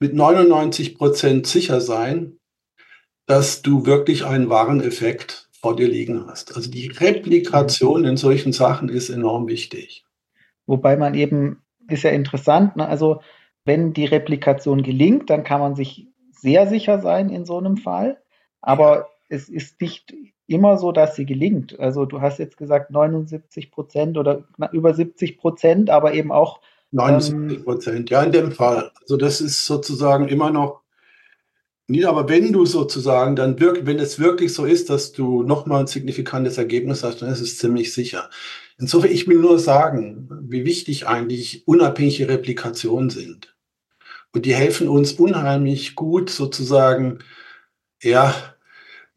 [0.00, 2.38] mit 99 Prozent sicher sein,
[3.26, 6.56] dass du wirklich einen wahren Effekt vor dir liegen hast.
[6.56, 10.04] Also die Replikation in solchen Sachen ist enorm wichtig.
[10.66, 12.88] Wobei man eben, ist ja interessant, ne?
[12.88, 13.20] also
[13.64, 18.20] wenn die Replikation gelingt, dann kann man sich sehr sicher sein in so einem Fall.
[18.62, 20.14] Aber es ist nicht
[20.46, 21.78] immer so, dass sie gelingt.
[21.78, 26.60] Also du hast jetzt gesagt 79 Prozent oder über 70 Prozent, aber eben auch
[26.92, 28.90] 79 Prozent, ja, in dem Fall.
[29.00, 30.82] Also das ist sozusagen immer noch
[31.86, 35.80] nie, aber wenn du sozusagen dann wirklich, wenn es wirklich so ist, dass du nochmal
[35.80, 38.30] ein signifikantes Ergebnis hast, dann ist es ziemlich sicher.
[38.78, 43.56] Insofern, ich will nur sagen, wie wichtig eigentlich unabhängige Replikationen sind.
[44.32, 47.18] Und die helfen uns unheimlich gut sozusagen,
[48.02, 48.34] ja,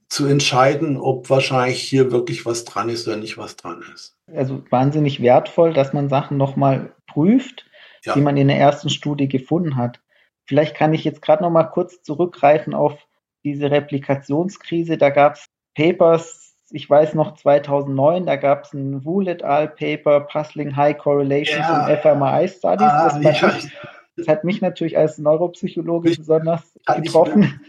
[0.09, 4.15] zu entscheiden, ob wahrscheinlich hier wirklich was dran ist oder nicht was dran ist.
[4.35, 7.65] Also wahnsinnig wertvoll, dass man Sachen nochmal prüft,
[8.03, 8.13] ja.
[8.13, 10.01] die man in der ersten Studie gefunden hat.
[10.45, 12.97] Vielleicht kann ich jetzt gerade noch mal kurz zurückgreifen auf
[13.43, 14.97] diese Replikationskrise.
[14.97, 19.69] Da gab es Papers, ich weiß noch 2009, da gab es ein Wu et al.
[19.69, 21.85] Paper, Puzzling High Correlations ja.
[21.85, 22.87] und fMRI Studies.
[22.87, 23.47] Ah, das, ja.
[23.47, 23.71] mich,
[24.17, 27.59] das, hat mich natürlich als Neuropsychologe ich, besonders getroffen.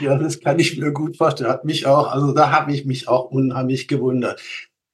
[0.00, 1.50] Ja, das kann ich mir gut vorstellen.
[1.50, 4.40] Hat mich auch, also da habe ich mich auch unheimlich gewundert.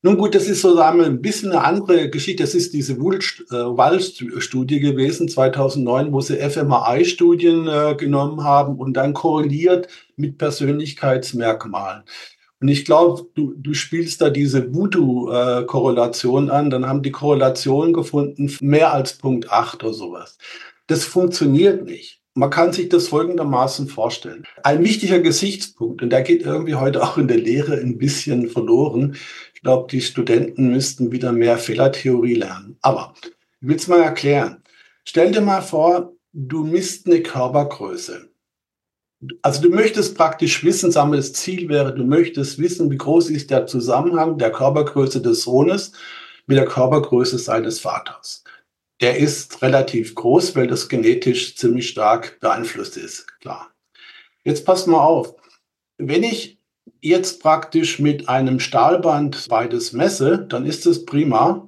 [0.03, 2.43] Nun gut, das ist sozusagen ein bisschen eine andere Geschichte.
[2.43, 9.89] Das ist diese Wall-Studie gewesen, 2009, wo sie fMRI-Studien äh, genommen haben und dann korreliert
[10.17, 12.05] mit Persönlichkeitsmerkmalen.
[12.63, 17.93] Und ich glaube, du, du spielst da diese Voodoo-Korrelation äh, an, dann haben die Korrelation
[17.93, 20.39] gefunden, mehr als Punkt 8 oder sowas.
[20.87, 22.21] Das funktioniert nicht.
[22.35, 24.45] Man kann sich das folgendermaßen vorstellen.
[24.63, 29.17] Ein wichtiger Gesichtspunkt, und der geht irgendwie heute auch in der Lehre ein bisschen verloren,
[29.61, 32.79] ich glaube, die Studenten müssten wieder mehr Fehlertheorie lernen.
[32.81, 34.63] Aber ich will es mal erklären.
[35.05, 38.31] Stell dir mal vor, du misst eine Körpergröße.
[39.43, 43.29] Also du möchtest praktisch wissen, sagen wir, das Ziel wäre, du möchtest wissen, wie groß
[43.29, 45.93] ist der Zusammenhang der Körpergröße des Sohnes
[46.47, 48.45] mit der Körpergröße seines Vaters.
[49.03, 53.71] Der ist relativ groß, weil das genetisch ziemlich stark beeinflusst ist, klar.
[54.43, 55.35] Jetzt passt mal auf.
[55.99, 56.60] Wenn ich
[57.01, 61.67] jetzt praktisch mit einem Stahlband beides messe, dann ist es prima.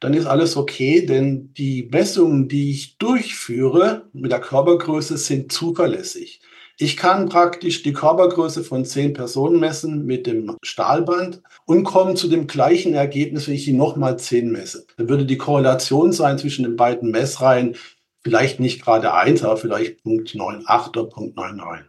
[0.00, 6.40] Dann ist alles okay, denn die Messungen, die ich durchführe mit der Körpergröße, sind zuverlässig.
[6.80, 12.28] Ich kann praktisch die Körpergröße von zehn Personen messen mit dem Stahlband und komme zu
[12.28, 14.86] dem gleichen Ergebnis, wenn ich die nochmal zehn messe.
[14.96, 17.74] Dann würde die Korrelation sein zwischen den beiden Messreihen
[18.22, 21.80] vielleicht nicht gerade 1, aber vielleicht Punkt 9,8 oder Punkt 9,9.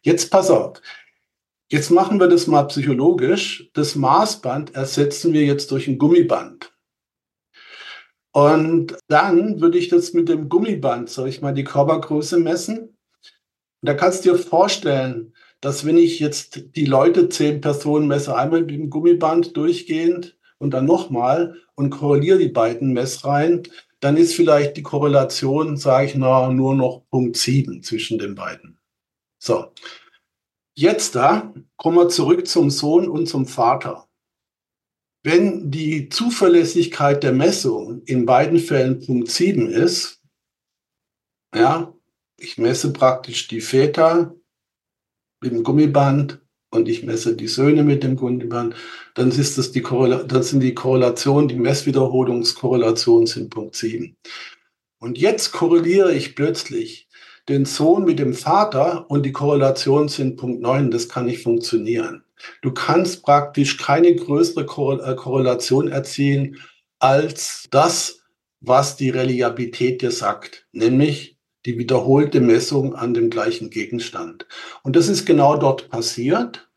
[0.00, 0.80] Jetzt pass auf.
[1.74, 3.68] Jetzt machen wir das mal psychologisch.
[3.72, 6.72] Das Maßband ersetzen wir jetzt durch ein Gummiband.
[8.30, 12.78] Und dann würde ich das mit dem Gummiband, soll ich mal die Körpergröße messen?
[12.78, 12.96] Und
[13.80, 18.60] da kannst du dir vorstellen, dass wenn ich jetzt die Leute, zehn Personen messe, einmal
[18.60, 23.64] mit dem Gummiband durchgehend und dann nochmal und korreliere die beiden Messreihen,
[23.98, 28.78] dann ist vielleicht die Korrelation, sage ich mal, nur noch Punkt 7 zwischen den beiden.
[29.40, 29.72] So,
[30.74, 34.08] jetzt da kommen wir zurück zum Sohn und zum Vater.
[35.22, 40.20] Wenn die Zuverlässigkeit der Messung in beiden Fällen Punkt 7 ist,
[41.54, 41.94] ja,
[42.38, 44.34] ich messe praktisch die Väter
[45.40, 48.74] mit dem Gummiband und ich messe die Söhne mit dem Gummiband,
[49.14, 54.16] dann, ist das die dann sind die Korrelationen, die Messwiederholungskorrelationen sind Punkt 7.
[54.98, 57.03] Und jetzt korreliere ich plötzlich
[57.48, 62.24] den Sohn mit dem Vater und die Korrelationen sind Punkt 9, das kann nicht funktionieren.
[62.62, 66.56] Du kannst praktisch keine größere äh, Korrelation erzielen
[66.98, 68.20] als das,
[68.60, 74.46] was die Reliabilität dir sagt, nämlich die wiederholte Messung an dem gleichen Gegenstand.
[74.82, 76.68] Und das ist genau dort passiert.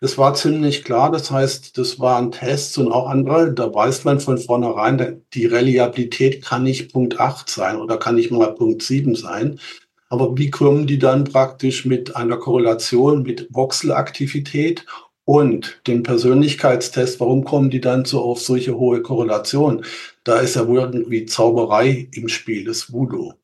[0.00, 1.10] Das war ziemlich klar.
[1.10, 3.52] Das heißt, das waren Tests und auch andere.
[3.54, 8.30] Da weiß man von vornherein, die Reliabilität kann nicht Punkt 8 sein oder kann nicht
[8.30, 9.58] mal Punkt 7 sein.
[10.08, 14.86] Aber wie kommen die dann praktisch mit einer Korrelation mit Voxelaktivität
[15.24, 19.84] und dem Persönlichkeitstest, warum kommen die dann so auf solche hohe Korrelation?
[20.22, 23.34] Da ist ja wohl irgendwie Zauberei im Spiel, das Voodoo.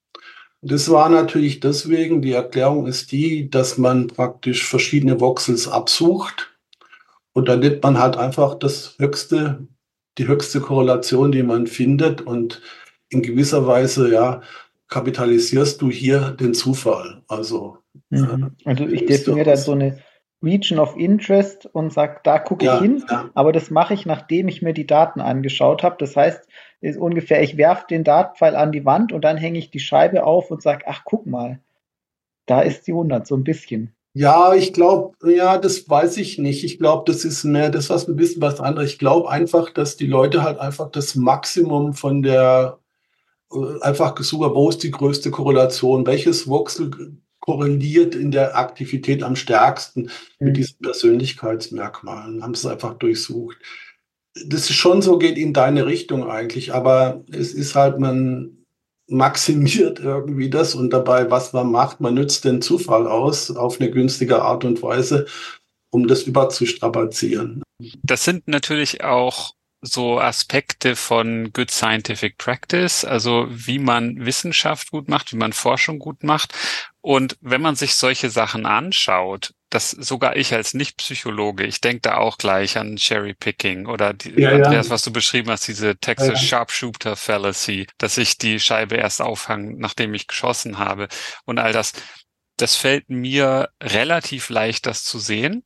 [0.64, 6.52] Das war natürlich deswegen, die Erklärung ist die, dass man praktisch verschiedene Voxels absucht
[7.32, 9.66] und dann nimmt man halt einfach das höchste,
[10.18, 12.62] die höchste Korrelation, die man findet und
[13.08, 14.42] in gewisser Weise, ja,
[14.92, 17.22] kapitalisierst du hier den Zufall.
[17.26, 17.78] Also,
[18.10, 18.52] mhm.
[18.64, 19.98] Äh, also ich definiere dann so eine
[20.42, 23.30] Region of Interest und sage, da gucke ja, ich hin, ja.
[23.34, 25.96] aber das mache ich, nachdem ich mir die Daten angeschaut habe.
[25.98, 26.46] Das heißt,
[26.80, 30.24] ist ungefähr, ich werfe den Dartpfeil an die Wand und dann hänge ich die Scheibe
[30.24, 31.60] auf und sage, ach, guck mal,
[32.46, 33.94] da ist die 100, so ein bisschen.
[34.14, 36.64] Ja, ich glaube, ja, das weiß ich nicht.
[36.64, 38.90] Ich glaube, das ist mehr das, was ein bisschen was anderes.
[38.90, 42.78] Ich glaube einfach, dass die Leute halt einfach das Maximum von der
[43.80, 46.90] einfach gesucht wo ist die größte Korrelation, welches Voxel
[47.40, 50.08] korreliert in der Aktivität am stärksten mhm.
[50.38, 53.58] mit diesen Persönlichkeitsmerkmalen, haben es einfach durchsucht
[54.34, 58.64] das ist schon so, geht in deine Richtung eigentlich, aber es ist halt, man
[59.08, 63.90] maximiert irgendwie das und dabei, was man macht, man nützt den Zufall aus auf eine
[63.90, 65.26] günstige Art und Weise,
[65.90, 67.62] um das überzustrapazieren.
[68.02, 75.08] Das sind natürlich auch so Aspekte von Good Scientific Practice, also wie man Wissenschaft gut
[75.08, 76.54] macht, wie man Forschung gut macht.
[77.00, 82.18] Und wenn man sich solche Sachen anschaut, dass sogar ich als Nicht-Psychologe, ich denke da
[82.18, 84.92] auch gleich an Cherry Picking oder die, ja, Andreas, ja.
[84.92, 89.74] was du beschrieben hast, diese Texas ja, Sharpshooter Fallacy, dass ich die Scheibe erst aufhange,
[89.76, 91.08] nachdem ich geschossen habe
[91.44, 91.92] und all das.
[92.58, 95.64] Das fällt mir relativ leicht, das zu sehen.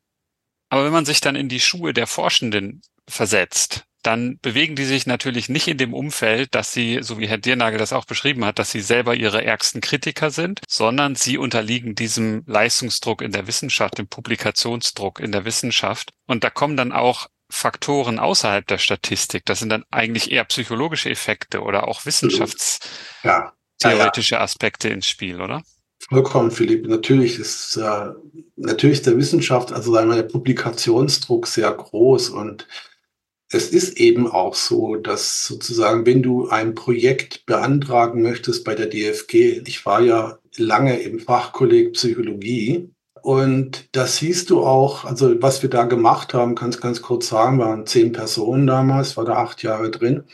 [0.70, 5.07] Aber wenn man sich dann in die Schuhe der Forschenden versetzt, dann bewegen die sich
[5.07, 8.59] natürlich nicht in dem Umfeld, dass sie, so wie Herr Diernagel das auch beschrieben hat,
[8.59, 13.99] dass sie selber ihre ärgsten Kritiker sind, sondern sie unterliegen diesem Leistungsdruck in der Wissenschaft,
[13.99, 16.12] dem Publikationsdruck in der Wissenschaft.
[16.27, 19.45] Und da kommen dann auch Faktoren außerhalb der Statistik.
[19.45, 24.40] Das sind dann eigentlich eher psychologische Effekte oder auch wissenschaftstheoretische.
[24.40, 25.62] Aspekte ins Spiel, oder?
[26.09, 26.87] Vollkommen, Philipp.
[26.87, 28.09] Natürlich ist, äh,
[28.57, 32.66] natürlich der Wissenschaft, also sagen wir, der Publikationsdruck sehr groß und
[33.50, 38.87] es ist eben auch so, dass sozusagen, wenn du ein Projekt beantragen möchtest bei der
[38.87, 42.90] DFG, ich war ja lange im Fachkolleg Psychologie
[43.22, 47.59] und das siehst du auch, also was wir da gemacht haben, kannst ganz kurz sagen,
[47.59, 50.24] waren zehn Personen damals, war da acht Jahre drin.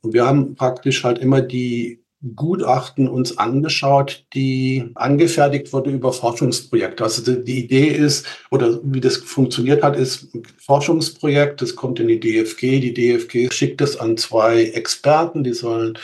[0.00, 2.02] Und wir haben praktisch halt immer die
[2.34, 7.04] Gutachten uns angeschaut, die angefertigt wurde über Forschungsprojekte.
[7.04, 12.08] Also die Idee ist, oder wie das funktioniert hat, ist ein Forschungsprojekt, das kommt in
[12.08, 12.80] die DFG.
[12.80, 15.96] Die DFG schickt es an zwei Experten, die sollen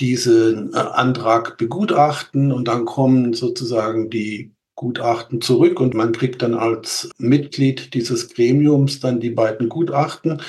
[0.00, 6.54] diesen äh, Antrag begutachten und dann kommen sozusagen die Gutachten zurück und man kriegt dann
[6.54, 10.42] als Mitglied dieses Gremiums dann die beiden Gutachten.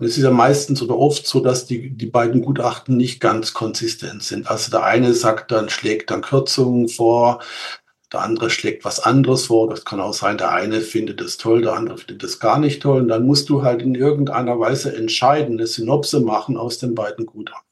[0.00, 3.52] Und es ist ja meistens oder oft so, dass die, die beiden Gutachten nicht ganz
[3.52, 4.50] konsistent sind.
[4.50, 7.40] Also der eine sagt dann, schlägt dann Kürzungen vor,
[8.10, 9.68] der andere schlägt was anderes vor.
[9.68, 12.80] Das kann auch sein, der eine findet es toll, der andere findet es gar nicht
[12.80, 13.02] toll.
[13.02, 17.26] Und dann musst du halt in irgendeiner Weise entscheiden, eine Synopse machen aus den beiden
[17.26, 17.69] Gutachten.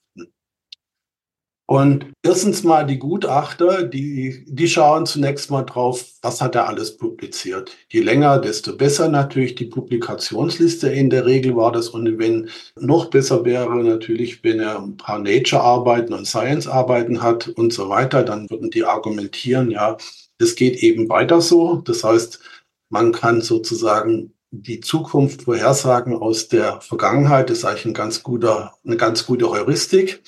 [1.71, 6.97] Und erstens mal die Gutachter, die, die schauen zunächst mal drauf, was hat er alles
[6.97, 7.77] publiziert.
[7.91, 10.89] Je länger, desto besser natürlich die Publikationsliste.
[10.89, 12.49] In der Regel war das und wenn
[12.81, 18.23] noch besser wäre natürlich, wenn er ein paar Nature-Arbeiten und Science-Arbeiten hat und so weiter,
[18.23, 19.99] dann würden die argumentieren, ja,
[20.39, 21.83] das geht eben weiter so.
[21.85, 22.41] Das heißt,
[22.89, 27.51] man kann sozusagen die Zukunft vorhersagen aus der Vergangenheit.
[27.51, 30.23] Das ist eigentlich ein ganz guter, eine ganz gute Heuristik.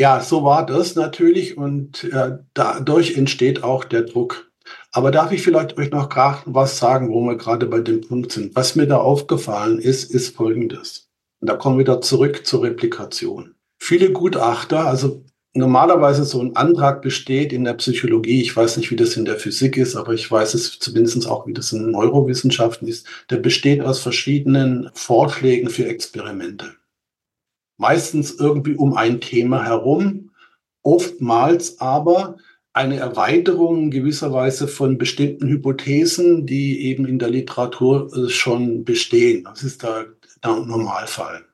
[0.00, 4.50] Ja, so war das natürlich und äh, dadurch entsteht auch der Druck.
[4.92, 8.32] Aber darf ich vielleicht euch noch gerade was sagen, wo wir gerade bei dem Punkt
[8.32, 8.56] sind?
[8.56, 11.10] Was mir da aufgefallen ist, ist Folgendes.
[11.40, 13.54] Und da kommen wir wieder zurück zur Replikation.
[13.78, 18.96] Viele Gutachter, also normalerweise so ein Antrag besteht in der Psychologie, ich weiß nicht, wie
[18.96, 22.88] das in der Physik ist, aber ich weiß es zumindest auch, wie das in Neurowissenschaften
[22.88, 26.79] ist, der besteht aus verschiedenen Vorschlägen für Experimente
[27.80, 30.30] meistens irgendwie um ein Thema herum,
[30.82, 32.36] oftmals aber
[32.72, 39.44] eine Erweiterung gewisserweise von bestimmten Hypothesen, die eben in der Literatur äh, schon bestehen.
[39.44, 40.08] Das ist der,
[40.44, 41.44] der Normalfall.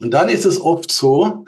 [0.00, 1.44] Und dann ist es oft so,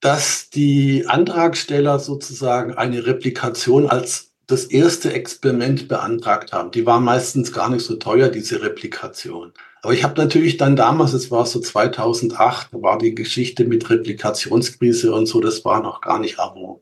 [0.00, 6.70] dass die Antragsteller sozusagen eine Replikation als das erste Experiment beantragt haben.
[6.70, 9.52] Die war meistens gar nicht so teuer, diese Replikation.
[9.84, 13.90] Aber ich habe natürlich dann damals, es war so 2008, da war die Geschichte mit
[13.90, 16.80] Replikationskrise und so, das war noch gar nicht erwogen.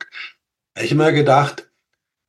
[0.81, 1.69] Ich immer gedacht,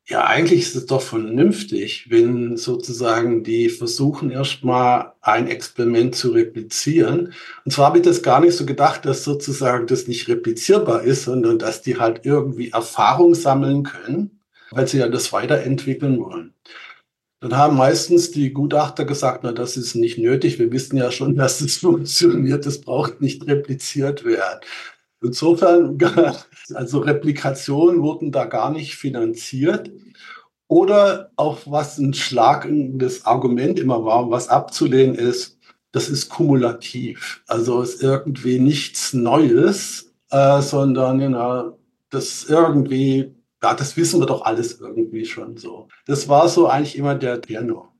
[0.07, 7.35] ja, eigentlich ist es doch vernünftig, wenn sozusagen die versuchen erstmal ein Experiment zu replizieren.
[7.65, 11.25] Und zwar habe ich das gar nicht so gedacht, dass sozusagen das nicht replizierbar ist,
[11.25, 14.39] sondern dass die halt irgendwie Erfahrung sammeln können,
[14.71, 16.55] weil sie ja das weiterentwickeln wollen.
[17.43, 20.59] Dann haben meistens die Gutachter gesagt, na, das ist nicht nötig.
[20.59, 22.65] Wir wissen ja schon, dass es funktioniert.
[22.65, 24.61] Das braucht nicht repliziert werden.
[25.21, 25.97] Insofern,
[26.73, 29.91] also Replikationen wurden da gar nicht finanziert.
[30.69, 35.59] Oder auch was ein schlagendes Argument immer war, was abzulehnen ist,
[35.91, 37.43] das ist kumulativ.
[37.47, 41.77] Also ist irgendwie nichts Neues, äh, sondern know,
[42.09, 45.87] das irgendwie ja, das wissen wir doch alles irgendwie schon so.
[46.05, 47.93] Das war so eigentlich immer der Tenor.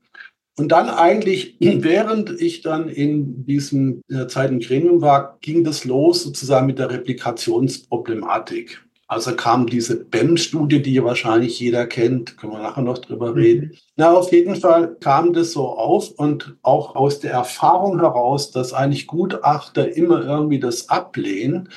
[0.56, 5.64] Und dann eigentlich, während ich dann in diesem in der Zeit im Gremium war, ging
[5.64, 8.84] das los sozusagen mit der Replikationsproblematik.
[9.06, 13.36] Also kam diese BEM-Studie, die wahrscheinlich jeder kennt, können wir nachher noch drüber mhm.
[13.36, 13.76] reden.
[13.96, 18.72] Na, auf jeden Fall kam das so auf und auch aus der Erfahrung heraus, dass
[18.72, 21.68] eigentlich Gutachter immer irgendwie das ablehnen,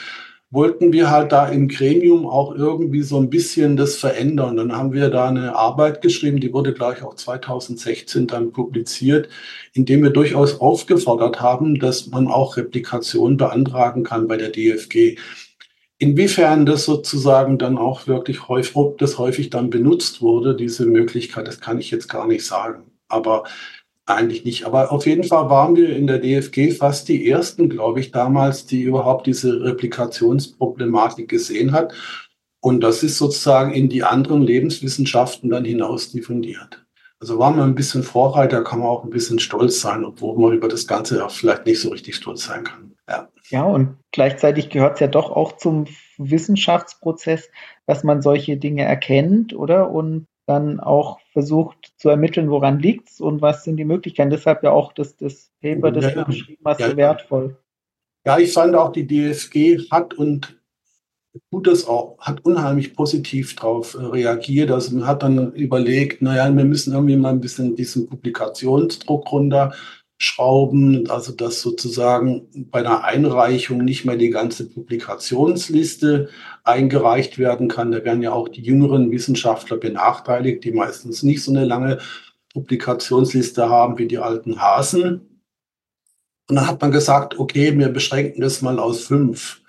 [0.50, 4.56] wollten wir halt da im Gremium auch irgendwie so ein bisschen das verändern.
[4.56, 9.28] Dann haben wir da eine Arbeit geschrieben, die wurde gleich auch 2016 dann publiziert,
[9.74, 15.18] indem wir durchaus aufgefordert haben, dass man auch Replikation beantragen kann bei der DFG.
[16.00, 21.48] Inwiefern das sozusagen dann auch wirklich häufig, ob das häufig dann benutzt wurde, diese Möglichkeit,
[21.48, 22.92] das kann ich jetzt gar nicht sagen.
[23.10, 23.44] Aber
[24.08, 24.66] eigentlich nicht.
[24.66, 28.66] Aber auf jeden Fall waren wir in der DFG fast die ersten, glaube ich, damals,
[28.66, 31.94] die überhaupt diese Replikationsproblematik gesehen hat.
[32.60, 36.86] Und das ist sozusagen in die anderen Lebenswissenschaften dann hinaus diffundiert.
[37.20, 40.54] Also waren wir ein bisschen Vorreiter, kann man auch ein bisschen stolz sein, obwohl man
[40.54, 42.94] über das Ganze auch vielleicht nicht so richtig stolz sein kann.
[43.10, 45.86] Ja, ja und gleichzeitig gehört es ja doch auch zum
[46.18, 47.50] Wissenschaftsprozess,
[47.88, 49.90] dass man solche Dinge erkennt, oder?
[49.90, 54.30] Und dann auch versucht zu ermitteln, woran liegt es und was sind die Möglichkeiten.
[54.30, 57.58] Deshalb ja auch das, das Paper, das ja, du geschrieben hast, ja, so wertvoll.
[58.26, 60.58] Ja, ich fand auch, die DFG hat und
[61.52, 64.72] tut es auch, hat unheimlich positiv darauf äh, reagiert.
[64.72, 69.74] Also man hat dann überlegt, naja, wir müssen irgendwie mal ein bisschen diesen Publikationsdruck runter
[70.18, 76.30] schrauben, also dass sozusagen bei einer Einreichung nicht mehr die ganze Publikationsliste
[76.64, 77.92] eingereicht werden kann.
[77.92, 82.00] Da werden ja auch die jüngeren Wissenschaftler benachteiligt, die meistens nicht so eine lange
[82.54, 85.42] Publikationsliste haben wie die alten Hasen.
[86.50, 89.62] Und dann hat man gesagt, okay, wir beschränken das mal aus fünf.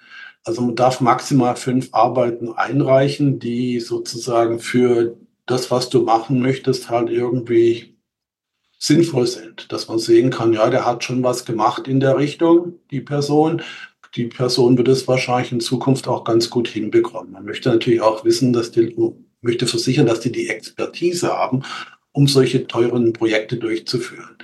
[0.44, 6.88] Also man darf maximal fünf Arbeiten einreichen, die sozusagen für das, was du machen möchtest,
[6.88, 7.97] halt irgendwie
[8.78, 12.78] sinnvoll sind, dass man sehen kann, ja, der hat schon was gemacht in der Richtung,
[12.90, 13.62] die Person.
[14.14, 17.32] Die Person wird es wahrscheinlich in Zukunft auch ganz gut hinbekommen.
[17.32, 18.96] Man möchte natürlich auch wissen, dass die,
[19.42, 21.62] möchte versichern, dass die die Expertise haben,
[22.12, 24.38] um solche teuren Projekte durchzuführen.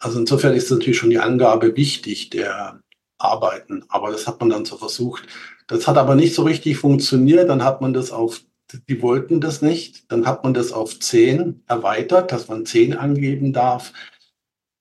[0.00, 2.80] Also insofern ist natürlich schon die Angabe wichtig der
[3.18, 5.26] Arbeiten, aber das hat man dann so versucht.
[5.68, 7.48] Das hat aber nicht so richtig funktioniert.
[7.48, 8.42] Dann hat man das auf,
[8.88, 10.10] die wollten das nicht.
[10.10, 13.92] Dann hat man das auf zehn erweitert, dass man zehn angeben darf.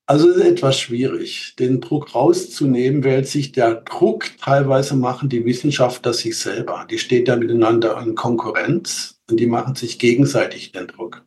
[0.08, 6.14] Also ist etwas schwierig, den Druck rauszunehmen, weil sich der Druck teilweise machen die Wissenschaftler
[6.14, 6.86] sich selber.
[6.90, 11.26] Die stehen da miteinander in Konkurrenz und die machen sich gegenseitig den Druck.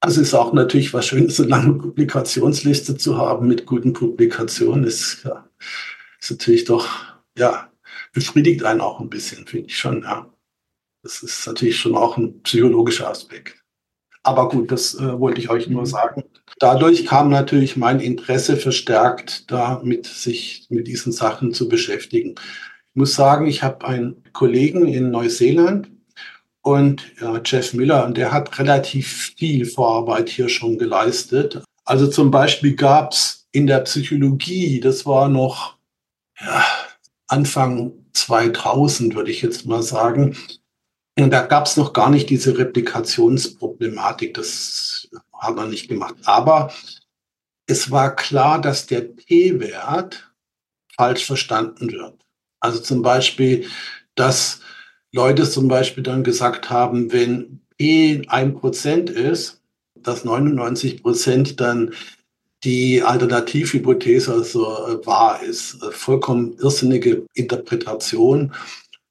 [0.00, 4.84] Also ist auch natürlich was Schönes, eine lange Publikationsliste zu haben mit guten Publikationen.
[4.84, 5.26] Ist,
[6.20, 6.88] ist natürlich doch,
[7.36, 7.72] ja,
[8.12, 10.30] befriedigt einen auch ein bisschen, finde ich schon, ja.
[11.06, 13.54] Das ist natürlich schon auch ein psychologischer Aspekt.
[14.24, 15.86] Aber gut, das äh, wollte ich euch nur mhm.
[15.86, 16.24] sagen.
[16.58, 22.30] Dadurch kam natürlich mein Interesse verstärkt, damit sich mit diesen Sachen zu beschäftigen.
[22.88, 25.88] Ich muss sagen, ich habe einen Kollegen in Neuseeland,
[26.62, 31.62] und ja, Jeff Miller, und der hat relativ viel Vorarbeit hier schon geleistet.
[31.84, 35.76] Also zum Beispiel gab es in der Psychologie, das war noch
[36.40, 36.64] ja,
[37.28, 40.36] Anfang 2000, würde ich jetzt mal sagen,
[41.18, 44.34] und da gab es noch gar nicht diese Replikationsproblematik.
[44.34, 46.16] Das hat man nicht gemacht.
[46.24, 46.72] Aber
[47.66, 50.30] es war klar, dass der P-Wert
[50.94, 52.14] falsch verstanden wird.
[52.60, 53.66] Also zum Beispiel,
[54.14, 54.60] dass
[55.12, 59.62] Leute zum Beispiel dann gesagt haben, wenn E ein Prozent ist,
[59.94, 61.94] dass 99 Prozent dann
[62.64, 65.82] die Alternativhypothese also äh, wahr ist.
[65.82, 68.54] Äh, vollkommen irrsinnige Interpretation.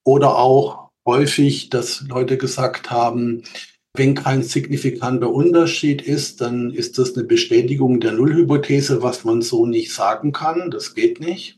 [0.03, 3.43] Oder auch häufig, dass Leute gesagt haben,
[3.93, 9.66] wenn kein signifikanter Unterschied ist, dann ist das eine Bestätigung der Nullhypothese, was man so
[9.66, 10.70] nicht sagen kann.
[10.70, 11.58] Das geht nicht.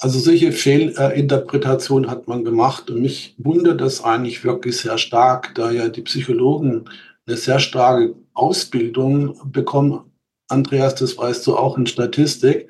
[0.00, 5.72] Also solche Fehlinterpretationen hat man gemacht und mich wundert das eigentlich wirklich sehr stark, da
[5.72, 6.84] ja die Psychologen
[7.26, 10.12] eine sehr starke Ausbildung bekommen.
[10.48, 12.68] Andreas, das weißt du auch in Statistik,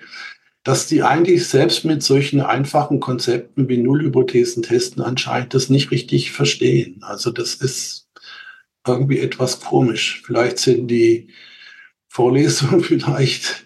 [0.68, 6.30] dass die eigentlich selbst mit solchen einfachen Konzepten wie Nullhypothesen testen anscheinend das nicht richtig
[6.30, 7.02] verstehen.
[7.02, 8.10] Also das ist
[8.86, 10.20] irgendwie etwas komisch.
[10.26, 11.28] Vielleicht sind die
[12.06, 13.64] Vorlesungen vielleicht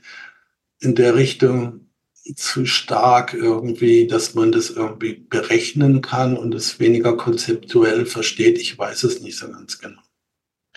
[0.78, 1.88] in der Richtung
[2.36, 8.61] zu stark irgendwie, dass man das irgendwie berechnen kann und es weniger konzeptuell versteht.
[8.61, 10.03] Ich weiß es nicht so ganz genau.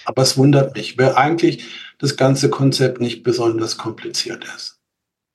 [0.06, 1.66] Aber es wundert mich, weil eigentlich
[2.00, 4.76] das ganze Konzept nicht besonders kompliziert ist.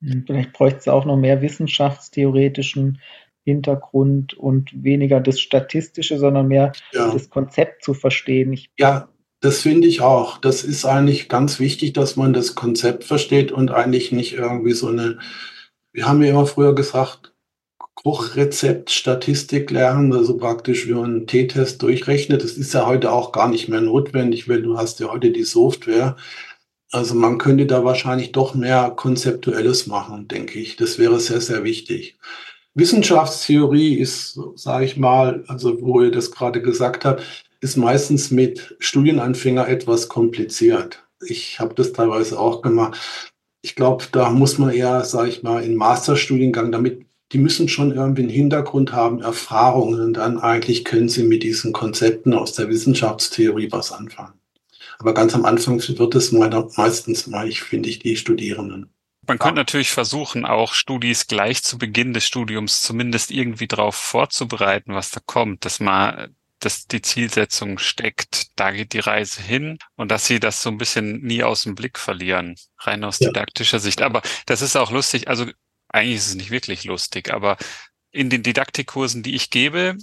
[0.03, 3.01] Hm, vielleicht bräuchte es auch noch mehr wissenschaftstheoretischen
[3.45, 7.11] Hintergrund und weniger das Statistische, sondern mehr ja.
[7.11, 8.53] das Konzept zu verstehen.
[8.53, 9.09] Ich ja,
[9.41, 10.39] das finde ich auch.
[10.39, 14.89] Das ist eigentlich ganz wichtig, dass man das Konzept versteht und eigentlich nicht irgendwie so
[14.89, 15.19] eine
[15.93, 17.33] wir haben ja immer früher gesagt,
[17.95, 22.43] Kochrezept, Statistik lernen, also praktisch wie man einen T-Test durchrechnet.
[22.43, 25.43] Das ist ja heute auch gar nicht mehr notwendig, weil du hast ja heute die
[25.43, 26.17] Software.
[26.93, 30.77] Also man könnte da wahrscheinlich doch mehr Konzeptuelles machen, denke ich.
[30.77, 32.19] Das wäre sehr, sehr wichtig.
[32.75, 37.23] Wissenschaftstheorie ist, sage ich mal, also wo ihr das gerade gesagt habt,
[37.61, 41.05] ist meistens mit Studienanfänger etwas kompliziert.
[41.25, 42.99] Ich habe das teilweise auch gemacht
[43.63, 47.93] ich glaube, da muss man eher, sage ich mal, in Masterstudiengang damit, die müssen schon
[47.93, 52.69] irgendwie einen Hintergrund haben, Erfahrungen und dann eigentlich können sie mit diesen Konzepten aus der
[52.69, 54.40] Wissenschaftstheorie was anfangen.
[55.01, 58.93] Aber ganz am Anfang wird es meistens mal, ich finde ich, die Studierenden.
[59.27, 64.95] Man könnte natürlich versuchen, auch Studis gleich zu Beginn des Studiums zumindest irgendwie darauf vorzubereiten,
[64.95, 70.11] was da kommt, dass man dass die Zielsetzung steckt, da geht die Reise hin und
[70.11, 73.29] dass sie das so ein bisschen nie aus dem Blick verlieren, rein aus ja.
[73.29, 74.03] didaktischer Sicht.
[74.03, 75.47] Aber das ist auch lustig, also
[75.89, 77.57] eigentlich ist es nicht wirklich lustig, aber
[78.11, 79.97] in den Didaktikkursen, die ich gebe,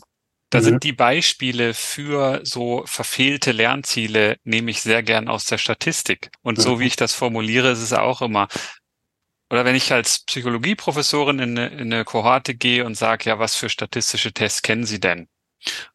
[0.49, 0.63] da mhm.
[0.63, 6.29] sind die Beispiele für so verfehlte Lernziele, nehme ich sehr gern aus der Statistik.
[6.41, 6.61] Und mhm.
[6.61, 8.47] so wie ich das formuliere, ist es auch immer,
[9.49, 13.55] oder wenn ich als Psychologieprofessorin in eine, in eine Kohorte gehe und sage, ja, was
[13.55, 15.29] für statistische Tests kennen Sie denn?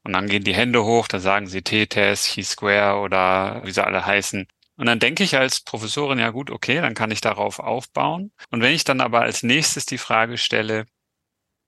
[0.03, 4.05] Und dann gehen die Hände hoch, dann sagen sie T-Test, Chi-Square oder wie sie alle
[4.05, 4.47] heißen.
[4.77, 8.33] Und dann denke ich als Professorin, ja gut, okay, dann kann ich darauf aufbauen.
[8.51, 10.87] Und wenn ich dann aber als nächstes die Frage stelle,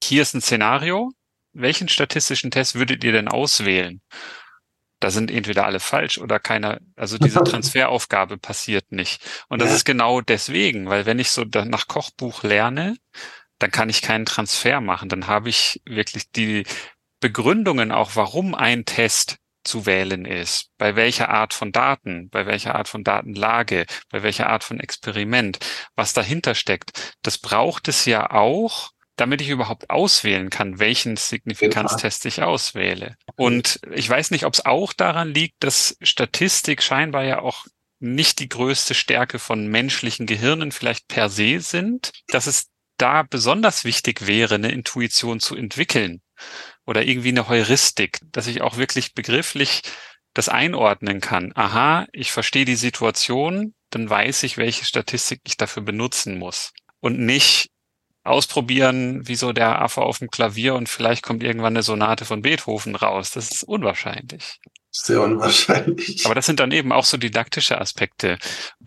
[0.03, 1.13] hier ist ein Szenario,
[1.55, 4.01] welchen statistischen Test würdet ihr denn auswählen?
[5.01, 9.23] Da sind entweder alle falsch oder keiner, also diese Transferaufgabe passiert nicht.
[9.49, 9.77] Und das ja.
[9.77, 12.97] ist genau deswegen, weil wenn ich so nach Kochbuch lerne,
[13.59, 15.09] dann kann ich keinen Transfer machen.
[15.09, 16.65] Dann habe ich wirklich die,
[17.25, 22.75] Begründungen auch, warum ein Test zu wählen ist, bei welcher Art von Daten, bei welcher
[22.75, 25.59] Art von Datenlage, bei welcher Art von Experiment,
[25.97, 32.27] was dahinter steckt, das braucht es ja auch, damit ich überhaupt auswählen kann, welchen Signifikanztest
[32.27, 33.17] ich auswähle.
[33.37, 37.67] Und ich weiß nicht, ob es auch daran liegt, dass Statistik scheinbar ja auch
[38.01, 42.67] nicht die größte Stärke von menschlichen Gehirnen vielleicht per se sind, dass es
[42.99, 46.21] da besonders wichtig wäre, eine Intuition zu entwickeln
[46.87, 49.83] oder irgendwie eine Heuristik, dass ich auch wirklich begrifflich
[50.35, 51.53] das einordnen kann.
[51.55, 56.73] Aha, ich verstehe die Situation, dann weiß ich, welche Statistik ich dafür benutzen muss.
[57.01, 57.71] Und nicht
[58.25, 62.43] ausprobieren, wie so der Affe auf dem Klavier und vielleicht kommt irgendwann eine Sonate von
[62.43, 63.31] Beethoven raus.
[63.31, 64.61] Das ist unwahrscheinlich.
[64.97, 66.25] Sehr unwahrscheinlich.
[66.25, 68.39] Aber das sind dann eben auch so didaktische Aspekte.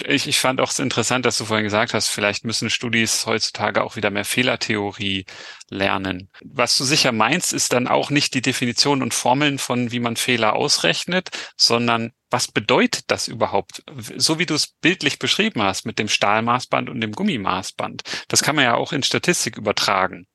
[0.06, 3.98] Ich, ich fand auch interessant, dass du vorhin gesagt hast, vielleicht müssen Studis heutzutage auch
[3.98, 5.26] wieder mehr Fehlertheorie
[5.70, 6.30] lernen.
[6.46, 10.16] Was du sicher meinst, ist dann auch nicht die Definition und Formeln von, wie man
[10.16, 13.84] Fehler ausrechnet, sondern was bedeutet das überhaupt?
[14.18, 18.04] So wie du es bildlich beschrieben hast mit dem Stahlmaßband und dem Gummimaßband.
[18.28, 20.28] Das kann man ja auch in Statistik übertragen.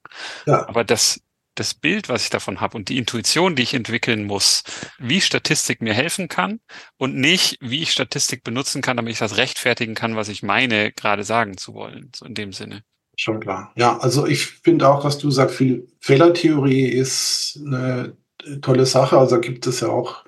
[0.46, 0.66] Ja.
[0.68, 1.20] Aber das,
[1.54, 4.62] das Bild, was ich davon habe und die Intuition, die ich entwickeln muss,
[4.98, 6.60] wie Statistik mir helfen kann
[6.96, 10.92] und nicht, wie ich Statistik benutzen kann, damit ich das rechtfertigen kann, was ich meine,
[10.92, 12.10] gerade sagen zu wollen.
[12.16, 12.82] So in dem Sinne.
[13.16, 13.72] Schon klar.
[13.76, 18.16] Ja, also ich finde auch, was du sagst, viel Fehlertheorie ist eine
[18.62, 19.18] tolle Sache.
[19.18, 20.24] Also gibt es ja auch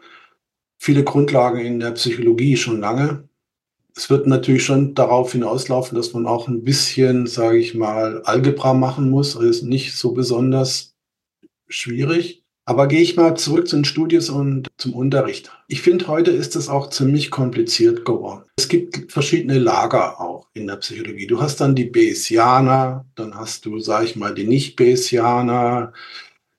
[0.84, 3.26] viele Grundlagen in der Psychologie schon lange.
[3.96, 8.74] Es wird natürlich schon darauf hinauslaufen, dass man auch ein bisschen, sage ich mal, Algebra
[8.74, 9.34] machen muss.
[9.34, 10.94] Also ist nicht so besonders
[11.68, 12.44] schwierig.
[12.66, 15.50] Aber gehe ich mal zurück zu den Studies und zum Unterricht.
[15.68, 18.44] Ich finde, heute ist es auch ziemlich kompliziert geworden.
[18.58, 21.26] Es gibt verschiedene Lager auch in der Psychologie.
[21.26, 25.94] Du hast dann die Bayesianer, dann hast du, sage ich mal, die Nicht-Bayesianer,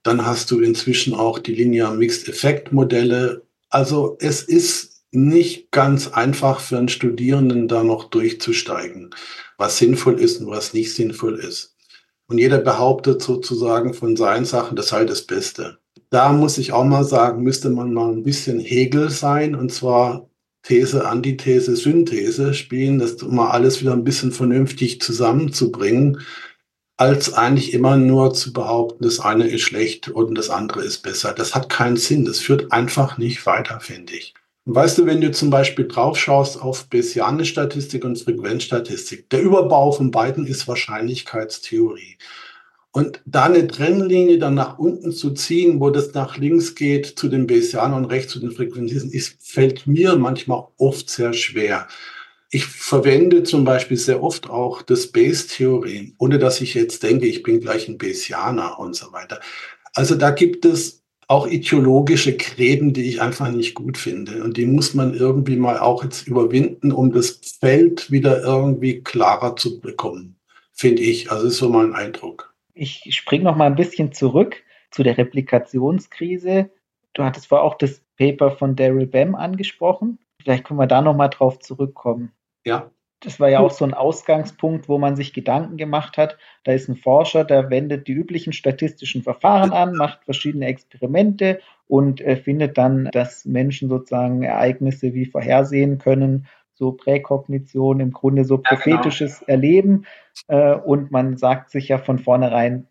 [0.02, 3.45] dann hast du inzwischen auch die Linear Mixed Effect Modelle.
[3.76, 9.10] Also es ist nicht ganz einfach für einen Studierenden da noch durchzusteigen,
[9.58, 11.76] was sinnvoll ist und was nicht sinnvoll ist.
[12.28, 15.78] Und jeder behauptet sozusagen von seinen Sachen, das sei das Beste.
[16.10, 20.30] Da muss ich auch mal sagen, müsste man mal ein bisschen Hegel sein und zwar
[20.64, 26.22] These, Antithese, Synthese spielen, das mal alles wieder ein bisschen vernünftig zusammenzubringen,
[26.98, 31.34] als eigentlich immer nur zu behaupten, das eine ist schlecht und das andere ist besser.
[31.34, 32.26] Das hat keinen Sinn.
[32.26, 34.34] Das führt einfach nicht weiter, finde ich.
[34.68, 39.92] Weißt du, wenn du zum Beispiel drauf schaust auf Bayesianische Statistik und Frequenzstatistik, der Überbau
[39.92, 42.18] von beiden ist Wahrscheinlichkeitstheorie.
[42.92, 47.28] Und da eine Trennlinie dann nach unten zu ziehen, wo das nach links geht zu
[47.28, 51.88] den Bayesianern und rechts zu den Frequenzisten, ist, fällt mir manchmal oft sehr schwer.
[52.56, 57.44] Ich verwende zum Beispiel sehr oft auch das Bayes-Theorem, ohne dass ich jetzt denke, ich
[57.44, 59.42] bin gleich ein Bayesianer und so weiter.
[59.94, 64.42] Also da gibt es auch ideologische Gräben, die ich einfach nicht gut finde.
[64.42, 69.58] Und die muss man irgendwie mal auch jetzt überwinden, um das Feld wieder irgendwie klarer
[69.58, 70.38] zu bekommen,
[70.72, 71.32] finde ich.
[71.32, 72.56] Also ist so mein Eindruck.
[72.74, 76.70] Ich springe noch mal ein bisschen zurück zu der Replikationskrise.
[77.16, 80.20] Du hattest vorher auch das Paper von Daryl Bem angesprochen.
[80.42, 82.32] Vielleicht können wir da noch mal drauf zurückkommen.
[82.66, 82.92] Ja.
[83.22, 86.38] Das war ja auch so ein Ausgangspunkt, wo man sich Gedanken gemacht hat.
[86.64, 92.22] Da ist ein Forscher, der wendet die üblichen statistischen Verfahren an, macht verschiedene Experimente und
[92.22, 98.58] äh, findet dann, dass Menschen sozusagen Ereignisse wie vorhersehen können, so Präkognition, im Grunde so
[98.58, 99.52] prophetisches ja, genau.
[99.54, 100.06] Erleben.
[100.48, 102.88] Äh, und man sagt sich ja von vornherein,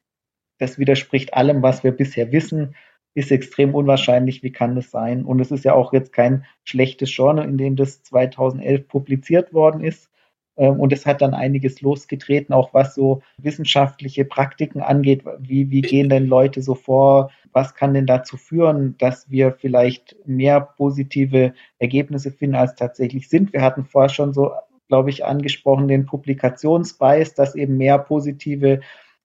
[0.59, 2.75] das widerspricht allem, was wir bisher wissen
[3.15, 4.43] ist extrem unwahrscheinlich.
[4.43, 5.25] Wie kann das sein?
[5.25, 9.83] Und es ist ja auch jetzt kein schlechtes Journal, in dem das 2011 publiziert worden
[9.83, 10.11] ist.
[10.57, 15.25] Ähm, und es hat dann einiges losgetreten, auch was so wissenschaftliche Praktiken angeht.
[15.39, 17.31] Wie, wie gehen denn Leute so vor?
[17.53, 23.53] Was kann denn dazu führen, dass wir vielleicht mehr positive Ergebnisse finden, als tatsächlich sind?
[23.53, 24.53] Wir hatten vorher schon so,
[24.89, 28.81] glaube ich, angesprochen, den Publikationsbias, dass eben mehr positive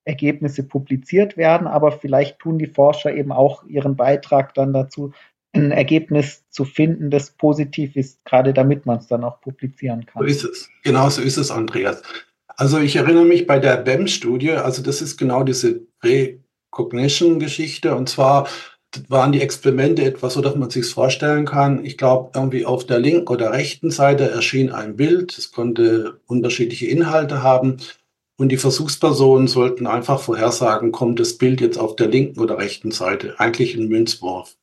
[0.06, 5.12] Ergebnisse publiziert werden, aber vielleicht tun die Forscher eben auch ihren Beitrag dann dazu,
[5.54, 10.22] ein Ergebnis zu finden, das positiv ist, gerade damit man es dann auch publizieren kann.
[10.22, 10.70] So ist es.
[10.84, 12.04] Genau so ist es, Andreas.
[12.48, 18.48] Also ich erinnere mich bei der BEM-Studie, also das ist genau diese Precognition-Geschichte und zwar
[19.08, 21.86] waren die Experimente etwas so, dass man sich vorstellen kann.
[21.86, 25.38] Ich glaube, irgendwie auf der linken oder rechten Seite erschien ein Bild.
[25.38, 27.78] Es konnte unterschiedliche Inhalte haben.
[28.40, 32.90] Und die Versuchspersonen sollten einfach vorhersagen, kommt das Bild jetzt auf der linken oder rechten
[32.90, 33.38] Seite.
[33.38, 34.56] Eigentlich ein Münzwurf.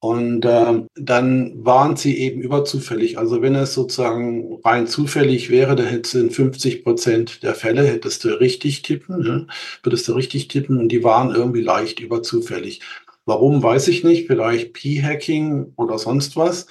[0.00, 3.16] Und äh, dann waren sie eben überzufällig.
[3.16, 7.86] Also wenn es sozusagen rein zufällig wäre, dann hättest du in 50 Prozent der Fälle,
[7.86, 9.46] hättest du richtig tippen, ne?
[9.84, 12.80] würdest du richtig tippen und die waren irgendwie leicht überzufällig.
[13.26, 14.26] Warum, weiß ich nicht.
[14.26, 16.66] Vielleicht P-Hacking oder sonst was.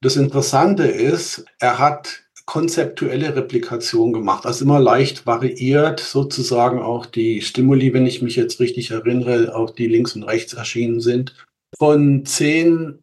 [0.00, 7.40] Das Interessante ist, er hat konzeptuelle Replikation gemacht, also immer leicht variiert, sozusagen auch die
[7.40, 11.34] Stimuli, wenn ich mich jetzt richtig erinnere, auch die links und rechts erschienen sind.
[11.78, 12.98] Von zehn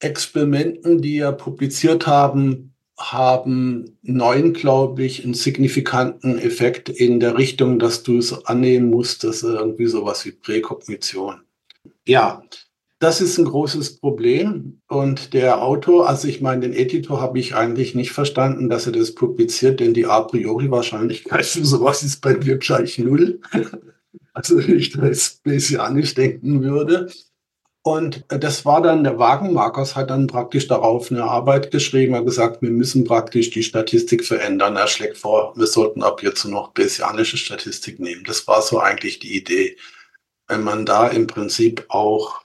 [0.00, 7.78] Experimenten, die er publiziert haben, haben neun, glaube ich, einen signifikanten Effekt in der Richtung,
[7.78, 11.42] dass du es annehmen musst, dass irgendwie sowas wie Präkognition.
[12.06, 12.42] Ja,
[13.02, 14.80] das ist ein großes Problem.
[14.86, 18.92] Und der Autor, also ich meine, den Editor habe ich eigentlich nicht verstanden, dass er
[18.92, 23.40] das publiziert, denn die a priori Wahrscheinlichkeit für sowas ist bei mir gleich null.
[24.34, 27.10] Also wenn ich da jetzt messianisch denken würde.
[27.82, 32.62] Und das war dann, der Wagenmarkers hat dann praktisch darauf eine Arbeit geschrieben, hat gesagt,
[32.62, 34.76] wir müssen praktisch die Statistik verändern.
[34.76, 38.24] Er schlägt vor, wir sollten ab jetzt nur noch messianische Statistik nehmen.
[38.24, 39.76] Das war so eigentlich die Idee.
[40.48, 42.41] Wenn man da im Prinzip auch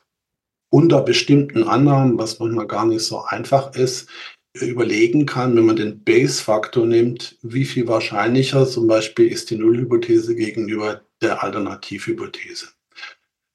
[0.69, 4.09] unter bestimmten Annahmen, was manchmal gar nicht so einfach ist,
[4.53, 10.35] überlegen kann, wenn man den Base-Faktor nimmt, wie viel wahrscheinlicher zum Beispiel ist die Nullhypothese
[10.35, 12.67] gegenüber der Alternativhypothese.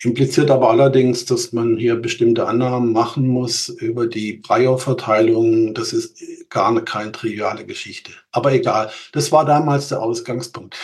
[0.05, 5.75] Impliziert aber allerdings, dass man hier bestimmte Annahmen machen muss über die Breyer-Verteilung.
[5.75, 6.19] Das ist
[6.51, 8.11] gar keine triviale Geschichte.
[8.33, 10.77] Aber egal, das war damals der Ausgangspunkt.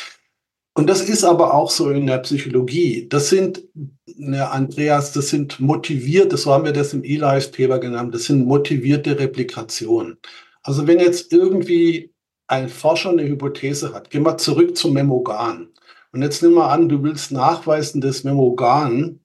[0.78, 3.08] Und das ist aber auch so in der Psychologie.
[3.08, 3.64] Das sind,
[4.06, 8.46] ne, Andreas, das sind motivierte, so haben wir das im E-Life Paper genannt, das sind
[8.46, 10.18] motivierte Replikationen.
[10.62, 12.14] Also wenn jetzt irgendwie
[12.46, 15.66] ein Forscher eine Hypothese hat, gehen wir zurück zum Memogan.
[16.12, 19.18] Und jetzt nimm mal an, du willst nachweisen, dass Memogan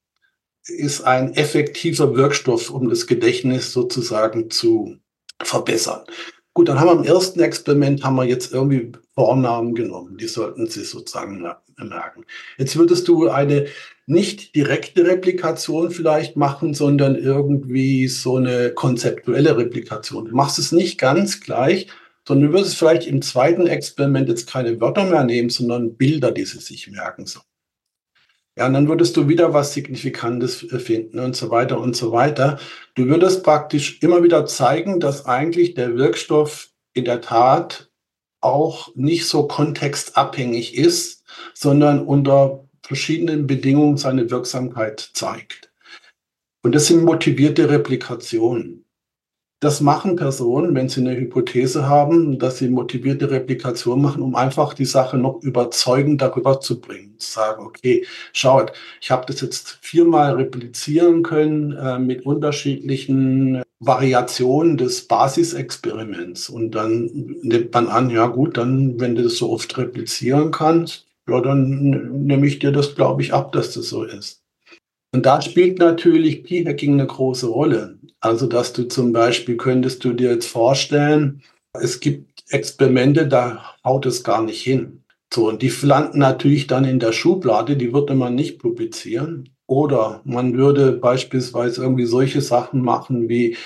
[0.64, 4.96] ist ein effektiver Wirkstoff, um das Gedächtnis sozusagen zu
[5.40, 6.00] verbessern.
[6.52, 10.16] Gut, dann haben wir im ersten Experiment haben wir jetzt irgendwie Vornamen genommen.
[10.16, 11.46] Die sollten Sie sozusagen
[11.78, 12.24] merken.
[12.58, 13.66] Jetzt würdest du eine
[14.06, 20.26] nicht direkte Replikation vielleicht machen, sondern irgendwie so eine konzeptuelle Replikation.
[20.26, 21.88] Du machst es nicht ganz gleich,
[22.26, 26.44] sondern du würdest vielleicht im zweiten Experiment jetzt keine Wörter mehr nehmen, sondern Bilder, die
[26.44, 27.46] sie sich merken sollen.
[28.56, 32.60] Ja, und dann würdest du wieder was Signifikantes finden und so weiter und so weiter.
[32.94, 37.90] Du würdest praktisch immer wieder zeigen, dass eigentlich der Wirkstoff in der Tat
[38.44, 41.24] auch nicht so kontextabhängig ist,
[41.54, 45.72] sondern unter verschiedenen Bedingungen seine Wirksamkeit zeigt.
[46.62, 48.83] Und das sind motivierte Replikationen.
[49.64, 54.74] Das machen Personen, wenn sie eine Hypothese haben, dass sie motivierte Replikation machen, um einfach
[54.74, 57.18] die Sache noch überzeugend darüber zu bringen.
[57.18, 58.04] Zu sagen, okay,
[58.34, 66.50] schaut, ich habe das jetzt viermal replizieren können äh, mit unterschiedlichen Variationen des Basisexperiments.
[66.50, 71.06] Und dann nimmt man an, ja gut, dann, wenn du das so oft replizieren kannst,
[71.26, 74.43] ja, dann nehme ich dir das, glaube ich, ab, dass das so ist.
[75.14, 78.00] Und da spielt natürlich P-Hacking eine große Rolle.
[78.18, 81.40] Also, dass du zum Beispiel könntest du dir jetzt vorstellen,
[81.72, 85.04] es gibt Experimente, da haut es gar nicht hin.
[85.32, 89.50] So, und die landen natürlich dann in der Schublade, die würde man nicht publizieren.
[89.68, 93.56] Oder man würde beispielsweise irgendwie solche Sachen machen wie,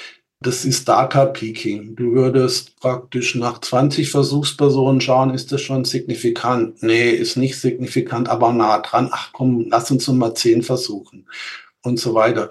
[0.41, 1.97] das ist Data Peaking.
[1.97, 6.83] Du würdest praktisch nach 20 Versuchspersonen schauen, ist das schon signifikant?
[6.83, 9.09] Nee, ist nicht signifikant, aber nah dran.
[9.13, 11.27] Ach komm, lass uns mal 10 versuchen
[11.83, 12.51] und so weiter.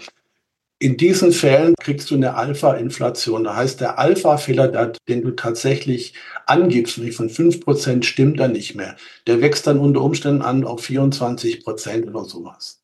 [0.79, 3.45] In diesen Fällen kriegst du eine Alpha-Inflation.
[3.45, 6.13] Da heißt, der Alpha-Fehler, den du tatsächlich
[6.45, 8.95] angibst, wie von 5% stimmt dann nicht mehr.
[9.25, 12.76] Der wächst dann unter Umständen an auf 24% oder sowas.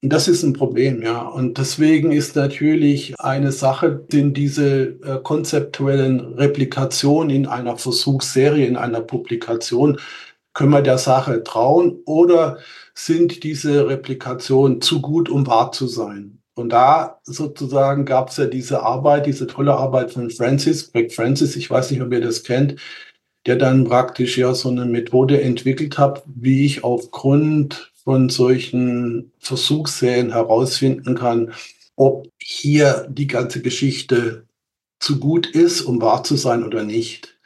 [0.00, 1.22] Das ist ein Problem, ja.
[1.22, 8.76] Und deswegen ist natürlich eine Sache, sind diese äh, konzeptuellen Replikationen in einer Versuchsserie, in
[8.76, 9.98] einer Publikation,
[10.54, 12.58] können wir der Sache trauen oder
[12.94, 16.38] sind diese Replikationen zu gut, um wahr zu sein?
[16.54, 21.56] Und da sozusagen gab es ja diese Arbeit, diese tolle Arbeit von Francis, Greg Francis,
[21.56, 22.76] ich weiß nicht, ob ihr das kennt,
[23.46, 30.32] der dann praktisch ja so eine Methode entwickelt hat, wie ich aufgrund von solchen Versuchsserien
[30.32, 31.52] herausfinden kann,
[31.94, 34.46] ob hier die ganze Geschichte
[34.98, 37.38] zu gut ist, um wahr zu sein oder nicht.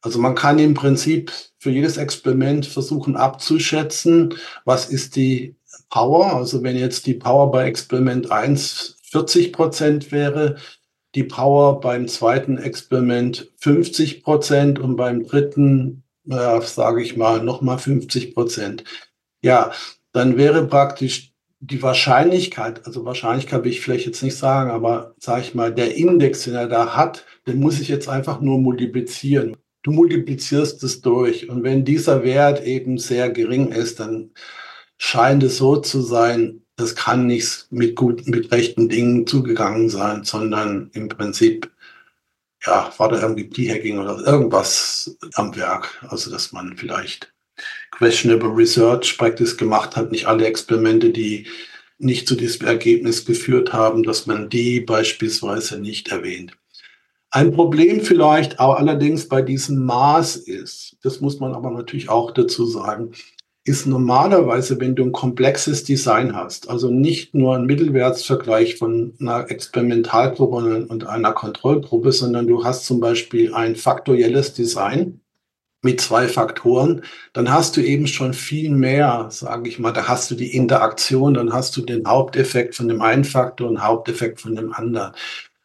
[0.00, 4.34] Also man kann im Prinzip für jedes Experiment versuchen abzuschätzen,
[4.64, 5.56] was ist die
[5.90, 6.32] Power.
[6.32, 10.58] Also wenn jetzt die Power bei Experiment 1 40 Prozent wäre,
[11.16, 17.78] die Power beim zweiten Experiment 50 Prozent und beim dritten, äh, sage ich mal, nochmal
[17.78, 18.84] 50 Prozent.
[19.48, 19.72] Ja,
[20.12, 25.40] dann wäre praktisch die Wahrscheinlichkeit, also Wahrscheinlichkeit will ich vielleicht jetzt nicht sagen, aber sage
[25.40, 29.56] ich mal, der Index, den er da hat, den muss ich jetzt einfach nur multiplizieren.
[29.84, 34.32] Du multiplizierst es durch und wenn dieser Wert eben sehr gering ist, dann
[34.98, 40.24] scheint es so zu sein, das kann nicht mit guten, mit rechten Dingen zugegangen sein,
[40.24, 41.70] sondern im Prinzip
[42.66, 46.04] ja, war da irgendwie P-Hacking oder irgendwas am Werk.
[46.10, 47.32] Also, dass man vielleicht
[47.90, 51.46] questionable Research Practice gemacht hat, nicht alle Experimente, die
[51.98, 56.52] nicht zu diesem Ergebnis geführt haben, dass man die beispielsweise nicht erwähnt.
[57.30, 62.30] Ein Problem vielleicht auch allerdings bei diesem Maß ist, das muss man aber natürlich auch
[62.30, 63.12] dazu sagen,
[63.64, 69.50] ist normalerweise, wenn du ein komplexes Design hast, also nicht nur ein Mittelwertsvergleich von einer
[69.50, 75.20] Experimentalgruppe und einer Kontrollgruppe, sondern du hast zum Beispiel ein faktorielles Design
[75.82, 77.02] mit zwei Faktoren,
[77.32, 81.34] dann hast du eben schon viel mehr, sage ich mal, da hast du die Interaktion,
[81.34, 85.12] dann hast du den Haupteffekt von dem einen Faktor und Haupteffekt von dem anderen.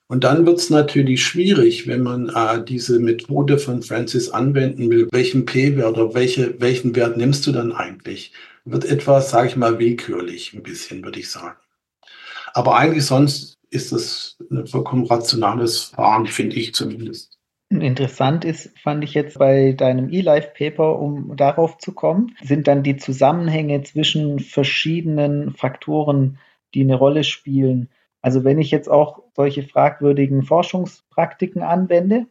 [0.07, 5.07] Und dann wird es natürlich schwierig, wenn man äh, diese Methode von Francis anwenden will.
[5.11, 8.31] Welchen P-Wert oder welche, welchen Wert nimmst du dann eigentlich?
[8.65, 11.57] Wird etwas, sage ich mal, willkürlich ein bisschen, würde ich sagen.
[12.53, 17.32] Aber eigentlich sonst ist das ein vollkommen rationales Fahren, finde ich zumindest.
[17.81, 22.97] Interessant ist, fand ich jetzt bei deinem eLife-Paper, um darauf zu kommen, sind dann die
[22.97, 26.39] Zusammenhänge zwischen verschiedenen Faktoren,
[26.73, 27.89] die eine Rolle spielen.
[28.21, 32.27] Also wenn ich jetzt auch solche fragwürdigen Forschungspraktiken anwende,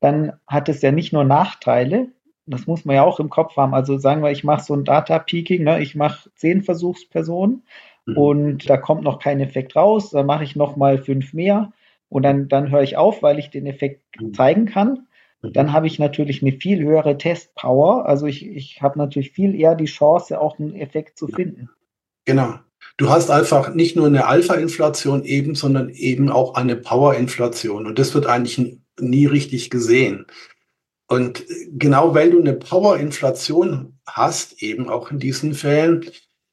[0.00, 2.08] dann hat es ja nicht nur Nachteile,
[2.46, 3.74] das muss man ja auch im Kopf haben.
[3.74, 5.80] Also sagen wir, ich mache so ein Data Peaking, ne?
[5.80, 7.64] ich mache zehn Versuchspersonen
[8.06, 8.16] mhm.
[8.16, 11.72] und da kommt noch kein Effekt raus, dann mache ich nochmal fünf mehr
[12.08, 14.02] und dann, dann höre ich auf, weil ich den Effekt
[14.34, 15.06] zeigen kann.
[15.42, 18.06] Dann habe ich natürlich eine viel höhere Testpower.
[18.06, 21.70] Also ich, ich habe natürlich viel eher die Chance, auch einen Effekt zu finden.
[22.24, 22.54] Genau.
[22.96, 27.86] Du hast einfach nicht nur eine Alpha-Inflation eben, sondern eben auch eine Power-Inflation.
[27.86, 30.26] Und das wird eigentlich nie richtig gesehen.
[31.06, 36.04] Und genau weil du eine Power-Inflation hast, eben auch in diesen Fällen,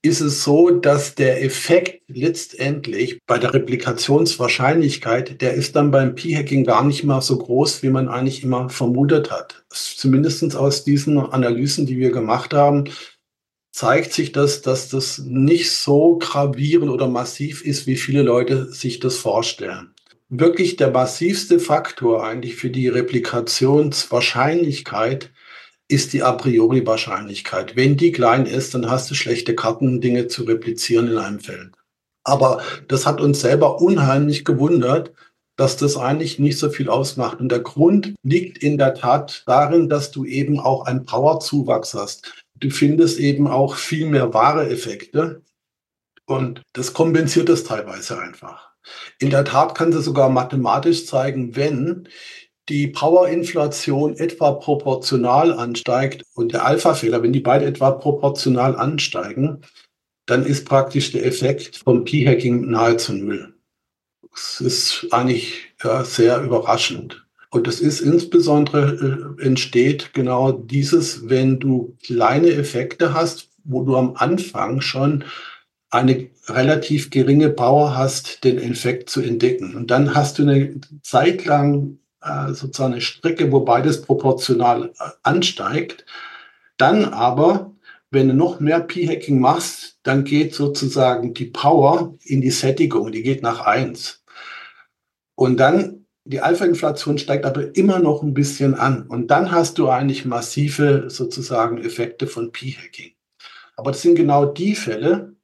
[0.06, 6.64] ist es so, dass der Effekt letztendlich bei der Replikationswahrscheinlichkeit, der ist dann beim P-Hacking
[6.64, 9.66] gar nicht mal so groß, wie man eigentlich immer vermutet hat.
[9.70, 12.86] Zumindest aus diesen Analysen, die wir gemacht haben,
[13.72, 19.00] zeigt sich das, dass das nicht so gravierend oder massiv ist, wie viele Leute sich
[19.00, 19.96] das vorstellen.
[20.30, 25.32] Wirklich der massivste Faktor eigentlich für die Replikationswahrscheinlichkeit
[25.88, 27.76] ist die a priori Wahrscheinlichkeit.
[27.76, 31.74] Wenn die klein ist, dann hast du schlechte Karten, Dinge zu replizieren in einem Feld.
[32.24, 35.14] Aber das hat uns selber unheimlich gewundert,
[35.58, 37.40] dass das eigentlich nicht so viel ausmacht.
[37.40, 42.46] Und der Grund liegt in der Tat darin, dass du eben auch einen Powerzuwachs hast
[42.56, 45.42] du findest eben auch viel mehr wahre Effekte
[46.26, 48.72] und das kompensiert das teilweise einfach.
[49.20, 52.08] In der Tat kann sie sogar mathematisch zeigen, wenn
[52.70, 59.62] die Powerinflation etwa proportional ansteigt und der Alpha-Fehler, wenn die beide etwa proportional ansteigen,
[60.26, 63.54] dann ist praktisch der Effekt vom P-Hacking nahezu null.
[64.32, 67.26] Das ist eigentlich ja, sehr überraschend.
[67.52, 73.96] Und das ist insbesondere äh, entsteht genau dieses, wenn du kleine Effekte hast, wo du
[73.96, 75.24] am Anfang schon
[75.90, 79.76] eine relativ geringe Power hast, den Effekt zu entdecken.
[79.76, 82.00] Und dann hast du eine Zeit lang
[82.54, 86.06] sozusagen eine Strecke, wo beides proportional äh, ansteigt.
[86.78, 87.74] Dann aber,
[88.12, 93.24] wenn du noch mehr P-Hacking machst, dann geht sozusagen die Power in die Sättigung, die
[93.24, 94.24] geht nach eins.
[95.36, 99.04] Und dann die Alpha-Inflation steigt aber immer noch ein bisschen an.
[99.04, 103.12] Und dann hast du eigentlich massive sozusagen Effekte von P-Hacking.
[103.76, 105.36] Aber das sind genau die Fälle,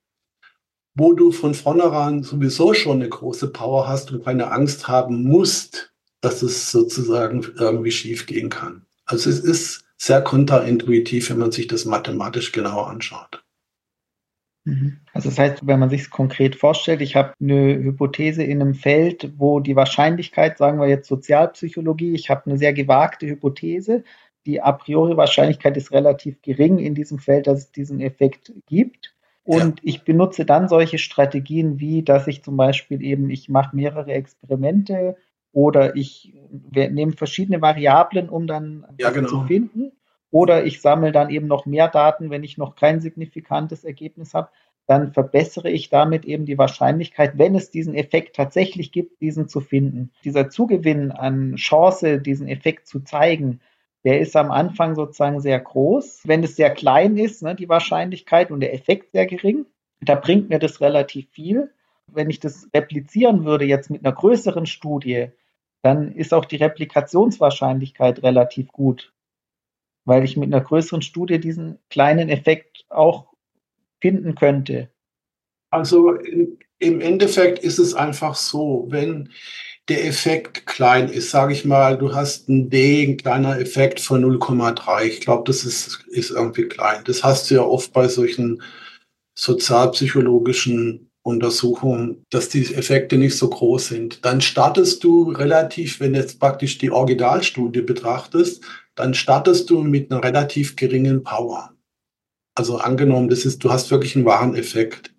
[0.96, 5.91] wo du von vornherein sowieso schon eine große Power hast und keine Angst haben musst,
[6.22, 8.86] dass es sozusagen irgendwie schief gehen kann.
[9.06, 13.44] Also es ist sehr kontraintuitiv, wenn man sich das mathematisch genauer anschaut.
[14.64, 15.00] Mhm.
[15.14, 18.76] Also das heißt, wenn man sich es konkret vorstellt, ich habe eine Hypothese in einem
[18.76, 24.04] Feld, wo die Wahrscheinlichkeit, sagen wir jetzt Sozialpsychologie, ich habe eine sehr gewagte Hypothese,
[24.46, 29.16] die a priori Wahrscheinlichkeit ist relativ gering in diesem Feld, dass es diesen Effekt gibt.
[29.44, 29.84] Und ja.
[29.84, 35.16] ich benutze dann solche Strategien wie, dass ich zum Beispiel eben, ich mache mehrere Experimente
[35.54, 36.34] oder ich
[36.72, 39.28] nehme verschiedene Variablen, um dann ja, genau.
[39.28, 39.92] zu finden.
[40.32, 44.50] Oder ich sammle dann eben noch mehr Daten, wenn ich noch kein signifikantes Ergebnis habe.
[44.88, 49.60] Dann verbessere ich damit eben die Wahrscheinlichkeit, wenn es diesen Effekt tatsächlich gibt, diesen zu
[49.60, 50.12] finden.
[50.24, 53.60] Dieser Zugewinn an Chance, diesen Effekt zu zeigen,
[54.04, 56.22] der ist am Anfang sozusagen sehr groß.
[56.26, 59.66] Wenn es sehr klein ist, ne, die Wahrscheinlichkeit und der Effekt sehr gering,
[60.02, 61.72] da bringt mir das relativ viel.
[62.08, 65.30] Wenn ich das replizieren würde jetzt mit einer größeren Studie,
[65.84, 69.12] dann ist auch die Replikationswahrscheinlichkeit relativ gut
[70.06, 73.28] weil ich mit einer größeren Studie diesen kleinen Effekt auch
[74.00, 74.90] finden könnte.
[75.70, 76.16] Also
[76.80, 79.30] im Endeffekt ist es einfach so, wenn
[79.88, 84.24] der Effekt klein ist, sage ich mal, du hast ein D, ein kleiner Effekt von
[84.24, 85.04] 0,3.
[85.04, 87.04] Ich glaube, das ist, ist irgendwie klein.
[87.06, 88.62] Das hast du ja oft bei solchen
[89.36, 94.26] sozialpsychologischen Untersuchungen, dass die Effekte nicht so groß sind.
[94.26, 98.64] Dann startest du relativ, wenn du jetzt praktisch die Originalstudie betrachtest,
[98.96, 101.74] dann startest du mit einer relativ geringen Power.
[102.56, 105.14] Also angenommen, das ist, du hast wirklich einen wahren Effekt.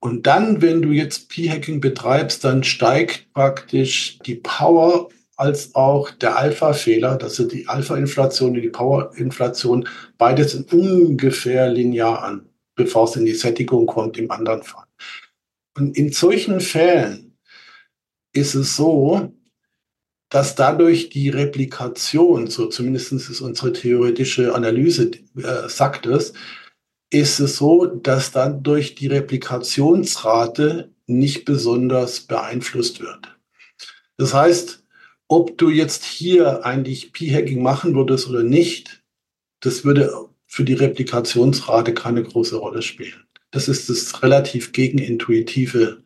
[0.00, 6.36] Und dann, wenn du jetzt P-Hacking betreibst, dann steigt praktisch die Power als auch der
[6.36, 13.24] Alpha-Fehler, das sind die Alpha-Inflation und die Power-Inflation, beides ungefähr linear an, bevor es in
[13.24, 14.86] die Sättigung kommt im anderen Fall.
[15.76, 17.38] Und in solchen Fällen
[18.32, 19.32] ist es so,
[20.30, 26.32] dass dadurch die Replikation, so zumindest ist unsere theoretische Analyse, äh, sagt es,
[27.10, 33.36] ist es so, dass dann durch die Replikationsrate nicht besonders beeinflusst wird.
[34.16, 34.82] Das heißt,
[35.28, 39.02] ob du jetzt hier eigentlich P-Hacking machen würdest oder nicht,
[39.60, 43.24] das würde für die Replikationsrate keine große Rolle spielen.
[43.50, 46.02] Das ist das relativ gegenintuitive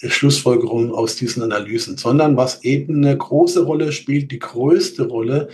[0.00, 5.48] äh, Schlussfolgerung aus diesen Analysen, sondern was eben eine große Rolle spielt, die größte Rolle,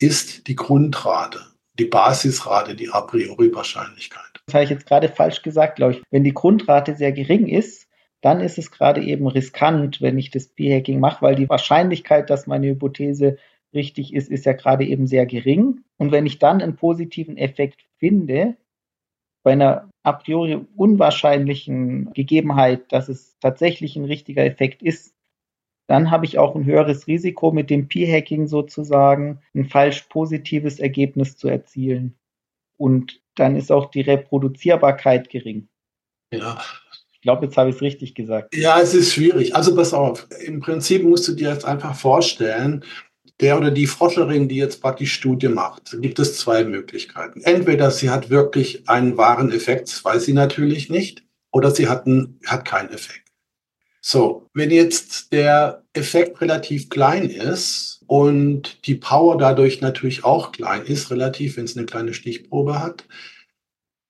[0.00, 1.40] ist die Grundrate,
[1.78, 6.02] die Basisrate, die A priori Wahrscheinlichkeit das habe ich jetzt gerade falsch gesagt, glaube ich.
[6.10, 7.86] Wenn die Grundrate sehr gering ist,
[8.22, 12.46] dann ist es gerade eben riskant, wenn ich das P-Hacking mache, weil die Wahrscheinlichkeit, dass
[12.46, 13.36] meine Hypothese
[13.74, 15.82] richtig ist, ist ja gerade eben sehr gering.
[15.96, 18.56] Und wenn ich dann einen positiven Effekt finde,
[19.42, 25.14] bei einer a priori unwahrscheinlichen Gegebenheit, dass es tatsächlich ein richtiger Effekt ist,
[25.86, 31.36] dann habe ich auch ein höheres Risiko, mit dem P-Hacking sozusagen ein falsch positives Ergebnis
[31.36, 32.14] zu erzielen.
[32.76, 35.68] Und dann ist auch die Reproduzierbarkeit gering.
[36.32, 36.60] Ja.
[37.12, 38.54] Ich glaube, jetzt habe ich es richtig gesagt.
[38.54, 39.56] Ja, es ist schwierig.
[39.56, 42.84] Also pass auf, im Prinzip musst du dir jetzt einfach vorstellen,
[43.40, 47.40] der oder die Forscherin, die jetzt praktisch Studie macht, gibt es zwei Möglichkeiten.
[47.42, 52.06] Entweder sie hat wirklich einen wahren Effekt, das weiß sie natürlich nicht, oder sie hat,
[52.06, 53.28] einen, hat keinen Effekt.
[54.00, 60.84] So, wenn jetzt der Effekt relativ klein ist und die Power dadurch natürlich auch klein
[60.84, 63.06] ist, relativ, wenn es eine kleine Stichprobe hat,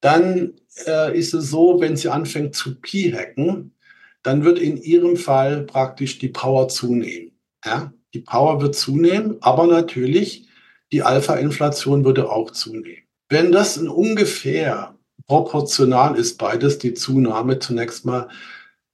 [0.01, 0.55] dann
[0.87, 3.75] äh, ist es so, wenn sie anfängt zu p-hacken,
[4.23, 7.33] dann wird in ihrem Fall praktisch die Power zunehmen.
[7.65, 7.93] Ja?
[8.15, 10.49] Die Power wird zunehmen, aber natürlich
[10.93, 13.05] die Alpha-Inflation würde auch zunehmen.
[13.29, 14.95] Wenn das in ungefähr
[15.27, 18.29] proportional ist, beides, die Zunahme zunächst mal,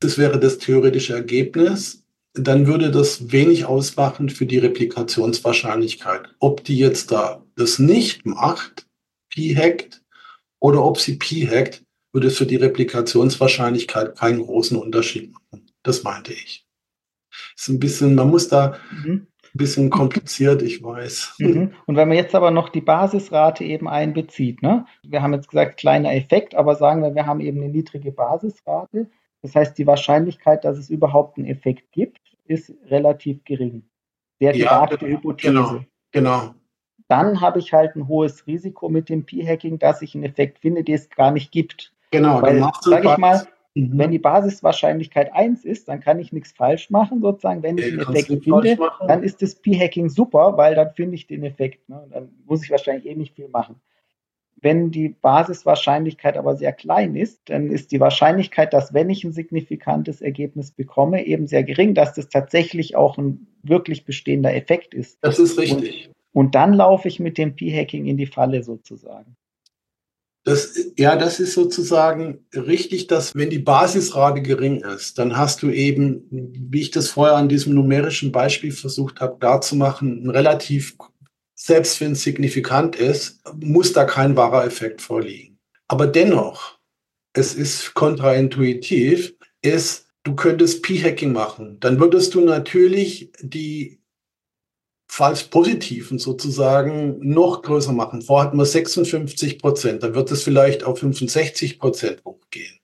[0.00, 2.04] das wäre das theoretische Ergebnis,
[2.34, 6.34] dann würde das wenig ausmachen für die Replikationswahrscheinlichkeit.
[6.40, 8.86] Ob die jetzt da das nicht macht,
[9.30, 10.02] Pi hackt,
[10.60, 15.66] oder ob sie Pi hackt, würde für die Replikationswahrscheinlichkeit keinen großen Unterschied machen.
[15.82, 16.63] Das meinte ich.
[17.56, 19.26] Ist ein bisschen, man muss da mhm.
[19.42, 21.36] ein bisschen kompliziert, ich weiß.
[21.38, 21.72] Mhm.
[21.86, 24.86] Und wenn man jetzt aber noch die Basisrate eben einbezieht, ne?
[25.06, 29.08] wir haben jetzt gesagt, kleiner Effekt, aber sagen wir, wir haben eben eine niedrige Basisrate,
[29.42, 33.84] das heißt, die Wahrscheinlichkeit, dass es überhaupt einen Effekt gibt, ist relativ gering.
[34.40, 35.52] Sehr gewagte ja, Hypothese.
[35.52, 35.80] Genau,
[36.12, 36.54] genau.
[37.08, 40.82] Dann habe ich halt ein hohes Risiko mit dem P-Hacking, dass ich einen Effekt finde,
[40.82, 41.92] den es gar nicht gibt.
[42.10, 43.98] Genau, Weil, sage ich mal, mhm.
[43.98, 47.62] wenn die Basiswahrscheinlichkeit 1 ist, dann kann ich nichts falsch machen, sozusagen.
[47.62, 51.44] Wenn ich einen Effekt finde, dann ist das P-Hacking super, weil dann finde ich den
[51.44, 51.88] Effekt.
[51.88, 52.06] Ne?
[52.10, 53.76] Dann muss ich wahrscheinlich eh nicht viel machen.
[54.56, 59.32] Wenn die Basiswahrscheinlichkeit aber sehr klein ist, dann ist die Wahrscheinlichkeit, dass wenn ich ein
[59.32, 65.18] signifikantes Ergebnis bekomme, eben sehr gering, dass das tatsächlich auch ein wirklich bestehender Effekt ist.
[65.20, 66.08] Das ist richtig.
[66.32, 69.36] Und, und dann laufe ich mit dem P-Hacking in die Falle sozusagen.
[70.44, 75.70] Das, ja, das ist sozusagen richtig, dass wenn die Basisrate gering ist, dann hast du
[75.70, 80.96] eben, wie ich das vorher an diesem numerischen Beispiel versucht habe, darzumachen, einen relativ
[81.54, 85.58] selbst wenn es signifikant ist, muss da kein wahrer Effekt vorliegen.
[85.88, 86.78] Aber dennoch,
[87.32, 91.78] es ist kontraintuitiv, ist, du könntest P-Hacking machen.
[91.80, 94.00] Dann würdest du natürlich die
[95.14, 98.20] falsch positiven sozusagen noch größer machen.
[98.20, 102.80] Vorher hatten wir 56 Prozent, dann wird es vielleicht auf 65 Prozent hochgehen.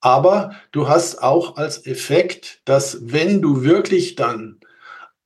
[0.00, 4.60] Aber du hast auch als Effekt, dass wenn du wirklich dann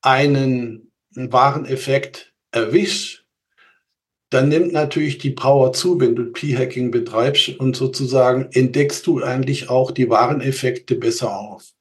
[0.02, 3.24] einen, einen wahren Effekt erwischst,
[4.30, 9.68] dann nimmt natürlich die Power zu, wenn du P-Hacking betreibst und sozusagen entdeckst du eigentlich
[9.68, 11.73] auch die wahren Effekte besser auf.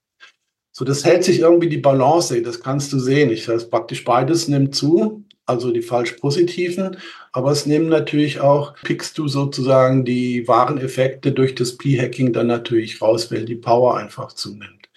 [0.76, 3.30] So, das hält sich irgendwie die Balance, das kannst du sehen.
[3.30, 6.96] Ich das praktisch beides nimmt zu, also die falsch positiven,
[7.30, 12.48] aber es nehmen natürlich auch, pickst du sozusagen die wahren Effekte durch das P-Hacking dann
[12.48, 14.88] natürlich raus, weil die Power einfach zunimmt.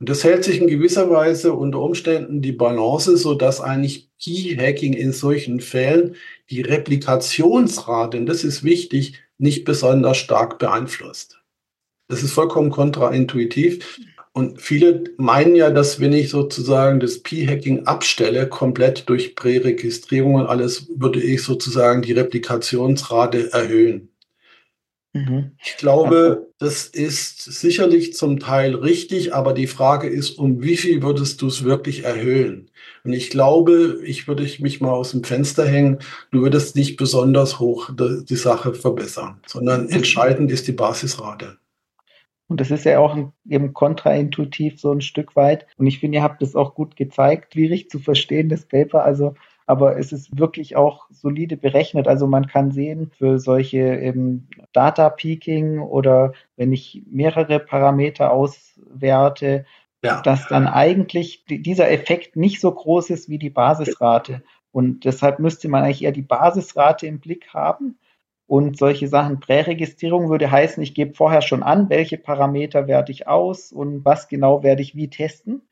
[0.00, 4.94] Und das hält sich in gewisser Weise unter Umständen die Balance, so dass eigentlich Key-Hacking
[4.94, 6.16] in solchen Fällen
[6.48, 11.38] die Replikationsrate, und das ist wichtig, nicht besonders stark beeinflusst.
[12.08, 14.00] Das ist vollkommen kontraintuitiv.
[14.34, 20.46] Und viele meinen ja, dass wenn ich sozusagen das P-Hacking abstelle, komplett durch Präregistrierung und
[20.46, 24.08] alles, würde ich sozusagen die Replikationsrate erhöhen.
[25.12, 25.52] Mhm.
[25.62, 31.02] Ich glaube, das ist sicherlich zum Teil richtig, aber die Frage ist, um wie viel
[31.02, 32.70] würdest du es wirklich erhöhen?
[33.04, 35.98] Und ich glaube, ich würde mich mal aus dem Fenster hängen,
[36.30, 41.58] du würdest nicht besonders hoch die Sache verbessern, sondern entscheidend ist die Basisrate.
[42.52, 43.16] Und das ist ja auch
[43.48, 45.66] eben kontraintuitiv so ein Stück weit.
[45.78, 49.04] Und ich finde, ihr habt das auch gut gezeigt, schwierig zu verstehen, das Paper.
[49.04, 49.32] Also
[49.66, 52.06] aber es ist wirklich auch solide berechnet.
[52.06, 59.64] Also man kann sehen, für solche eben Data Peaking oder wenn ich mehrere Parameter auswerte,
[60.04, 60.20] ja.
[60.20, 64.42] dass dann eigentlich dieser Effekt nicht so groß ist wie die Basisrate.
[64.72, 67.96] Und deshalb müsste man eigentlich eher die Basisrate im Blick haben.
[68.52, 73.26] Und solche Sachen, Präregistrierung würde heißen, ich gebe vorher schon an, welche Parameter werte ich
[73.26, 75.62] aus und was genau werde ich wie testen.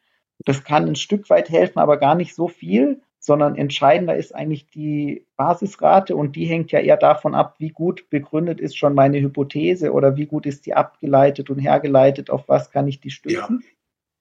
[0.46, 4.70] Das kann ein Stück weit helfen, aber gar nicht so viel sondern entscheidender ist eigentlich
[4.70, 9.20] die Basisrate und die hängt ja eher davon ab, wie gut begründet ist schon meine
[9.20, 13.60] Hypothese oder wie gut ist die abgeleitet und hergeleitet, auf was kann ich die stützen.
[13.62, 13.74] Ja.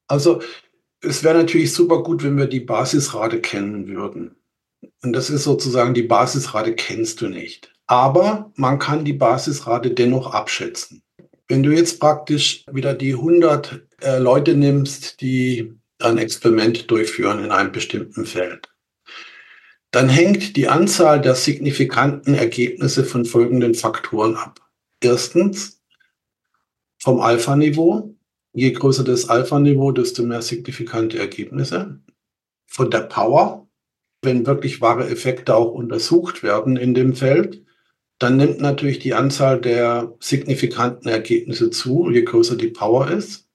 [0.08, 0.42] Also
[1.00, 4.36] es wäre natürlich super gut, wenn wir die Basisrate kennen würden.
[5.02, 7.74] Und das ist sozusagen, die Basisrate kennst du nicht.
[7.90, 11.02] Aber man kann die Basisrate dennoch abschätzen.
[11.48, 17.50] Wenn du jetzt praktisch wieder die 100 äh, Leute nimmst, die ein Experiment durchführen in
[17.50, 18.70] einem bestimmten Feld,
[19.90, 24.60] dann hängt die Anzahl der signifikanten Ergebnisse von folgenden Faktoren ab.
[25.02, 25.82] Erstens
[27.00, 28.16] vom Alpha-Niveau.
[28.54, 32.00] Je größer das Alpha-Niveau, desto mehr signifikante Ergebnisse.
[32.68, 33.68] Von der Power,
[34.22, 37.66] wenn wirklich wahre Effekte auch untersucht werden in dem Feld,
[38.20, 43.48] dann nimmt natürlich die Anzahl der signifikanten Ergebnisse zu, je größer die Power ist.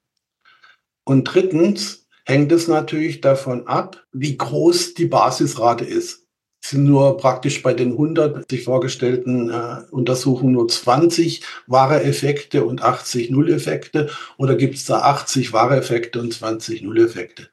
[1.03, 6.25] Und drittens hängt es natürlich davon ab, wie groß die Basisrate ist
[6.69, 12.81] sind nur praktisch bei den 100 sich vorgestellten äh, Untersuchungen nur 20 wahre Effekte und
[12.81, 17.49] 80 Nulleffekte oder gibt es da 80 wahre Effekte und 20 Nulleffekte?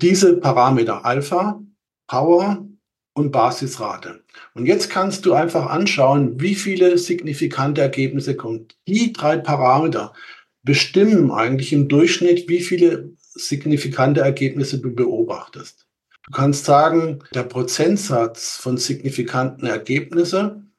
[0.00, 1.60] Diese Parameter Alpha,
[2.06, 2.66] Power
[3.14, 4.20] und Basisrate.
[4.56, 8.68] Und jetzt kannst du einfach anschauen, wie viele signifikante Ergebnisse kommen.
[8.88, 10.14] Die drei Parameter
[10.62, 15.86] bestimmen eigentlich im Durchschnitt, wie viele signifikante Ergebnisse du beobachtest.
[16.24, 20.72] Du kannst sagen, der Prozentsatz von signifikanten Ergebnissen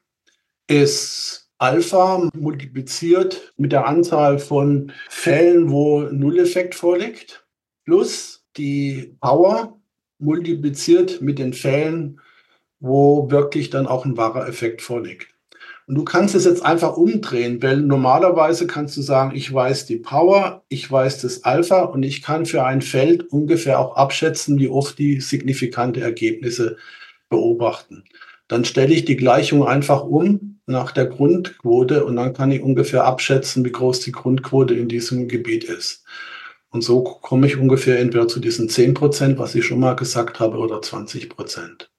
[0.66, 7.46] ist Alpha multipliziert mit der Anzahl von Fällen, wo Nulleffekt vorliegt,
[7.84, 9.80] plus die Power
[10.18, 12.20] multipliziert mit den Fällen,
[12.80, 15.28] wo wirklich dann auch ein wahrer Effekt vorliegt.
[15.88, 19.96] Und du kannst es jetzt einfach umdrehen, weil normalerweise kannst du sagen, ich weiß die
[19.96, 24.68] Power, ich weiß das Alpha und ich kann für ein Feld ungefähr auch abschätzen, wie
[24.68, 26.76] oft die signifikante Ergebnisse
[27.30, 28.04] beobachten.
[28.48, 33.04] Dann stelle ich die Gleichung einfach um nach der Grundquote und dann kann ich ungefähr
[33.04, 36.04] abschätzen, wie groß die Grundquote in diesem Gebiet ist.
[36.70, 40.38] Und so komme ich ungefähr entweder zu diesen 10 Prozent, was ich schon mal gesagt
[40.38, 41.90] habe, oder 20 Prozent.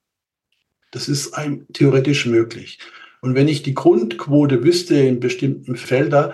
[0.90, 2.78] Das ist ein, theoretisch möglich.
[3.20, 6.32] Und wenn ich die Grundquote wüsste in bestimmten Feldern,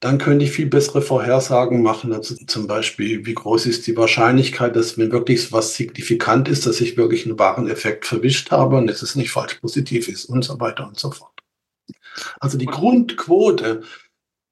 [0.00, 2.12] dann könnte ich viel bessere Vorhersagen machen.
[2.12, 6.80] Also zum Beispiel, wie groß ist die Wahrscheinlichkeit, dass wenn wirklich was signifikant ist, dass
[6.80, 10.44] ich wirklich einen wahren Effekt verwischt habe und dass es nicht falsch positiv ist und
[10.44, 11.32] so weiter und so fort.
[12.40, 13.82] Also die Grundquote,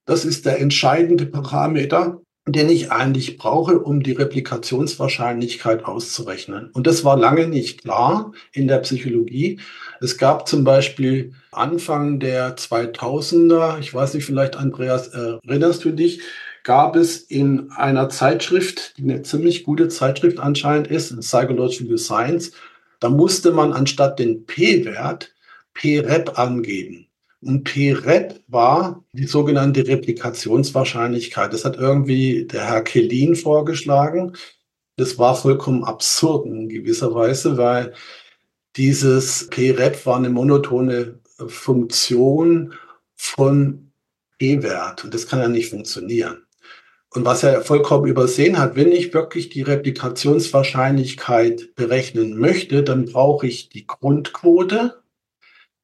[0.07, 6.71] das ist der entscheidende Parameter, den ich eigentlich brauche, um die Replikationswahrscheinlichkeit auszurechnen.
[6.73, 9.61] Und das war lange nicht klar in der Psychologie.
[10.01, 15.93] Es gab zum Beispiel Anfang der 2000er, ich weiß nicht, vielleicht Andreas, äh, erinnerst du
[15.93, 16.21] dich,
[16.65, 22.53] gab es in einer Zeitschrift, die eine ziemlich gute Zeitschrift anscheinend ist, in Psychological Science,
[23.01, 25.35] da musste man anstatt den P-Wert
[25.75, 27.04] P-Rep angeben.
[27.45, 31.53] Und P-Rep war die sogenannte Replikationswahrscheinlichkeit.
[31.53, 34.35] Das hat irgendwie der Herr Kellin vorgeschlagen.
[34.97, 37.93] Das war vollkommen absurd in gewisser Weise, weil
[38.77, 42.75] dieses P-Rep war eine monotone Funktion
[43.15, 43.91] von
[44.39, 45.05] P-Wert.
[45.05, 46.47] Und das kann ja nicht funktionieren.
[47.11, 53.47] Und was er vollkommen übersehen hat, wenn ich wirklich die Replikationswahrscheinlichkeit berechnen möchte, dann brauche
[53.47, 55.04] ich die Grundquote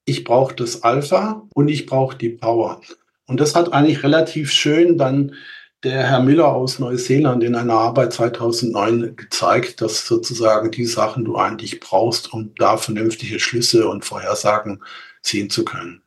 [0.04, 2.80] ich brauche das Alpha und ich brauche die Power.
[3.26, 5.34] Und das hat eigentlich relativ schön dann
[5.82, 11.36] der Herr Miller aus Neuseeland in einer Arbeit 2009 gezeigt, dass sozusagen die Sachen du
[11.36, 14.82] eigentlich brauchst, um da vernünftige Schlüsse und Vorhersagen
[15.22, 16.02] ziehen zu können.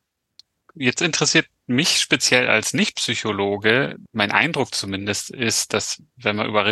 [0.74, 6.66] Jetzt interessiert mich speziell als Nicht-Psychologe, mein Eindruck zumindest ist, dass wenn man über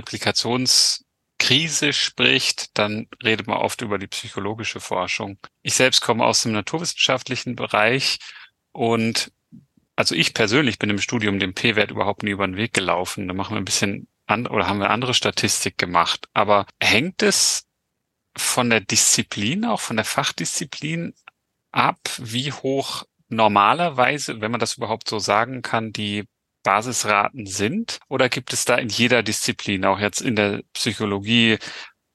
[1.43, 5.38] Replikationskrise spricht, dann redet man oft über die psychologische Forschung.
[5.62, 8.18] Ich selbst komme aus dem naturwissenschaftlichen Bereich
[8.72, 9.32] und
[9.97, 13.28] also ich persönlich bin im Studium dem P-Wert überhaupt nie über den Weg gelaufen.
[13.28, 16.28] Da machen wir ein bisschen an, oder haben wir andere Statistik gemacht.
[16.32, 17.66] Aber hängt es
[18.36, 21.14] von der Disziplin, auch von der Fachdisziplin
[21.72, 26.24] ab, wie hoch normalerweise, wenn man das überhaupt so sagen kann, die
[26.63, 27.99] Basisraten sind?
[28.09, 31.59] Oder gibt es da in jeder Disziplin, auch jetzt in der Psychologie,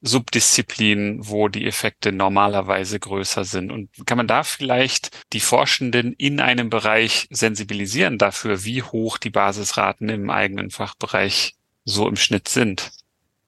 [0.02, 3.72] Subdisziplinen, wo die Effekte normalerweise größer sind.
[3.72, 9.32] Und kann man da vielleicht die Forschenden in einem Bereich sensibilisieren dafür, wie hoch die
[9.32, 12.92] Basisraten im eigenen Fachbereich so im Schnitt sind?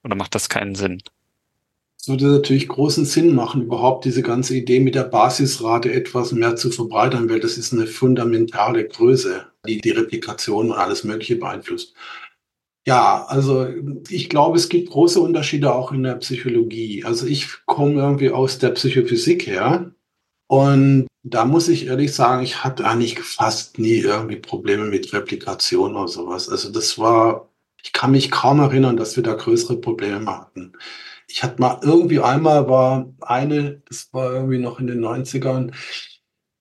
[0.02, 1.02] Oder macht das keinen Sinn?
[2.00, 6.56] Es würde natürlich großen Sinn machen, überhaupt diese ganze Idee mit der Basisrate etwas mehr
[6.56, 11.94] zu verbreitern, weil das ist eine fundamentale Größe, die die Replikation und alles Mögliche beeinflusst.
[12.86, 13.68] Ja, also
[14.08, 17.04] ich glaube, es gibt große Unterschiede auch in der Psychologie.
[17.04, 19.92] Also ich komme irgendwie aus der Psychophysik her
[20.48, 25.94] und da muss ich ehrlich sagen, ich hatte eigentlich fast nie irgendwie Probleme mit Replikation
[25.94, 26.48] oder sowas.
[26.48, 27.50] Also das war,
[27.82, 30.72] ich kann mich kaum erinnern, dass wir da größere Probleme hatten.
[31.28, 35.72] Ich hatte mal irgendwie einmal war eine, das war irgendwie noch in den 90ern,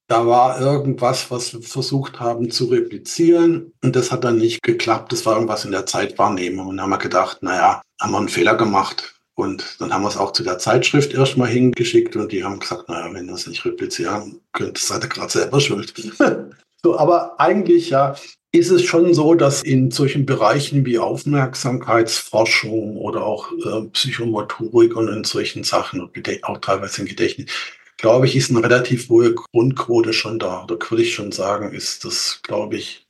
[0.10, 5.12] da war irgendwas, was wir versucht haben zu replizieren und das hat dann nicht geklappt.
[5.12, 8.28] Das war irgendwas in der Zeitwahrnehmung und dann haben wir gedacht, naja, haben wir einen
[8.28, 9.16] Fehler gemacht.
[9.36, 12.90] Und dann haben wir es auch zu der Zeitschrift erstmal hingeschickt und die haben gesagt,
[12.90, 15.94] naja, wenn ihr es nicht replizieren könnt, seid ihr gerade selber schuld.
[16.84, 18.16] so, aber eigentlich ja
[18.52, 25.08] ist es schon so, dass in solchen Bereichen wie Aufmerksamkeitsforschung oder auch äh, Psychomotorik und
[25.08, 27.52] in solchen Sachen und auch teilweise in Gedächtnis
[28.00, 30.66] glaube ich, ist eine relativ hohe Grundquote schon da.
[30.68, 33.08] Da würde ich schon sagen, ist das, glaube ich,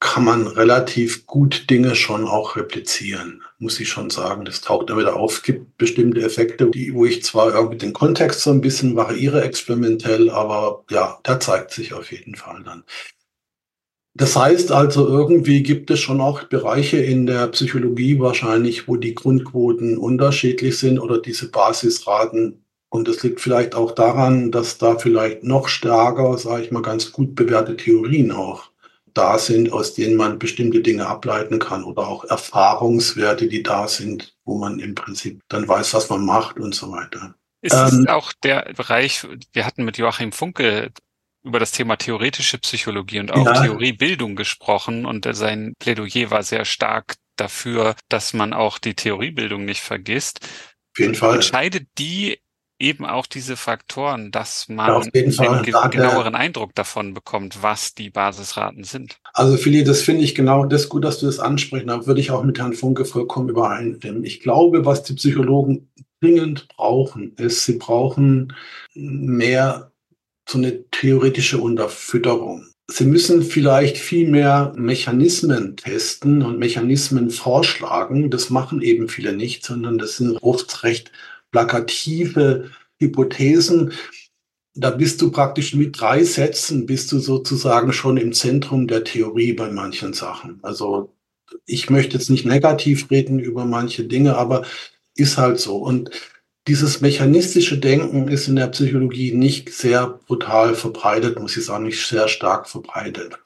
[0.00, 4.44] kann man relativ gut Dinge schon auch replizieren, muss ich schon sagen.
[4.44, 5.42] Das taucht immer wieder auf.
[5.42, 10.30] Gibt bestimmte Effekte, die, wo ich zwar irgendwie den Kontext so ein bisschen variiere experimentell,
[10.30, 12.82] aber ja, der zeigt sich auf jeden Fall dann.
[14.14, 19.14] Das heißt also, irgendwie gibt es schon auch Bereiche in der Psychologie wahrscheinlich, wo die
[19.14, 22.61] Grundquoten unterschiedlich sind oder diese Basisraten
[22.92, 27.10] und das liegt vielleicht auch daran, dass da vielleicht noch stärker, sage ich mal, ganz
[27.10, 28.64] gut bewährte Theorien auch
[29.14, 34.36] da sind, aus denen man bestimmte Dinge ableiten kann oder auch Erfahrungswerte, die da sind,
[34.44, 37.34] wo man im Prinzip dann weiß, was man macht und so weiter.
[37.62, 40.92] Ist ähm, auch der Bereich, wir hatten mit Joachim Funke
[41.42, 43.62] über das Thema theoretische Psychologie und auch ja.
[43.62, 49.80] Theoriebildung gesprochen und sein Plädoyer war sehr stark dafür, dass man auch die Theoriebildung nicht
[49.80, 50.40] vergisst.
[50.92, 51.36] Auf jeden Fall.
[51.36, 52.41] Entscheidet die
[52.82, 58.84] eben auch diese Faktoren, dass man ja, einen genaueren Eindruck davon bekommt, was die Basisraten
[58.84, 59.18] sind.
[59.32, 61.88] Also Philly, das finde ich genau das gut, dass du das ansprichst.
[61.88, 64.24] Da würde ich auch mit Herrn Funke vollkommen übereinstimmen.
[64.24, 65.88] Ich glaube, was die Psychologen
[66.20, 68.52] dringend brauchen, ist, sie brauchen
[68.94, 69.92] mehr
[70.48, 72.66] so eine theoretische Unterfütterung.
[72.88, 78.30] Sie müssen vielleicht viel mehr Mechanismen testen und Mechanismen vorschlagen.
[78.30, 81.10] Das machen eben viele nicht, sondern das sind oft recht
[81.52, 83.92] plakative Hypothesen.
[84.74, 89.52] Da bist du praktisch mit drei Sätzen, bist du sozusagen schon im Zentrum der Theorie
[89.52, 90.58] bei manchen Sachen.
[90.62, 91.14] Also
[91.66, 94.64] ich möchte jetzt nicht negativ reden über manche Dinge, aber
[95.14, 95.76] ist halt so.
[95.76, 96.10] Und
[96.68, 102.06] dieses mechanistische Denken ist in der Psychologie nicht sehr brutal verbreitet, muss ich sagen, nicht
[102.06, 103.38] sehr stark verbreitet.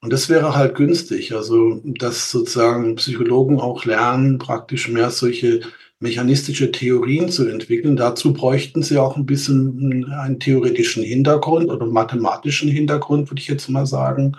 [0.00, 5.62] Und das wäre halt günstig, also dass sozusagen Psychologen auch lernen, praktisch mehr solche
[6.00, 7.96] mechanistische Theorien zu entwickeln.
[7.96, 13.68] Dazu bräuchten sie auch ein bisschen einen theoretischen Hintergrund oder mathematischen Hintergrund, würde ich jetzt
[13.68, 14.36] mal sagen.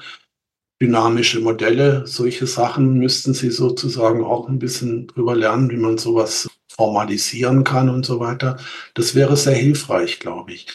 [0.82, 6.50] Dynamische Modelle, solche Sachen müssten sie sozusagen auch ein bisschen drüber lernen, wie man sowas
[6.70, 8.58] formalisieren kann und so weiter.
[8.94, 10.68] Das wäre sehr hilfreich, glaube ich.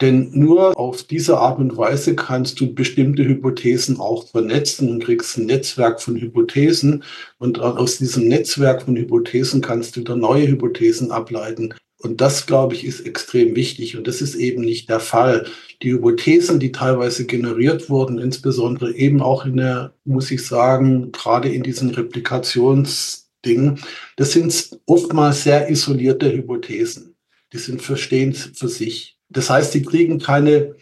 [0.00, 5.36] Denn nur auf diese Art und Weise kannst du bestimmte Hypothesen auch vernetzen und kriegst
[5.38, 7.04] ein Netzwerk von Hypothesen.
[7.38, 11.74] Und aus diesem Netzwerk von Hypothesen kannst du wieder neue Hypothesen ableiten.
[12.04, 13.96] Und das, glaube ich, ist extrem wichtig.
[13.96, 15.46] Und das ist eben nicht der Fall.
[15.82, 21.48] Die Hypothesen, die teilweise generiert wurden, insbesondere eben auch in der, muss ich sagen, gerade
[21.48, 23.80] in diesen Replikationsdingen,
[24.16, 27.14] das sind oftmals sehr isolierte Hypothesen.
[27.52, 29.16] Die sind verstehen für sich.
[29.34, 30.76] Das heißt, sie kriegen keine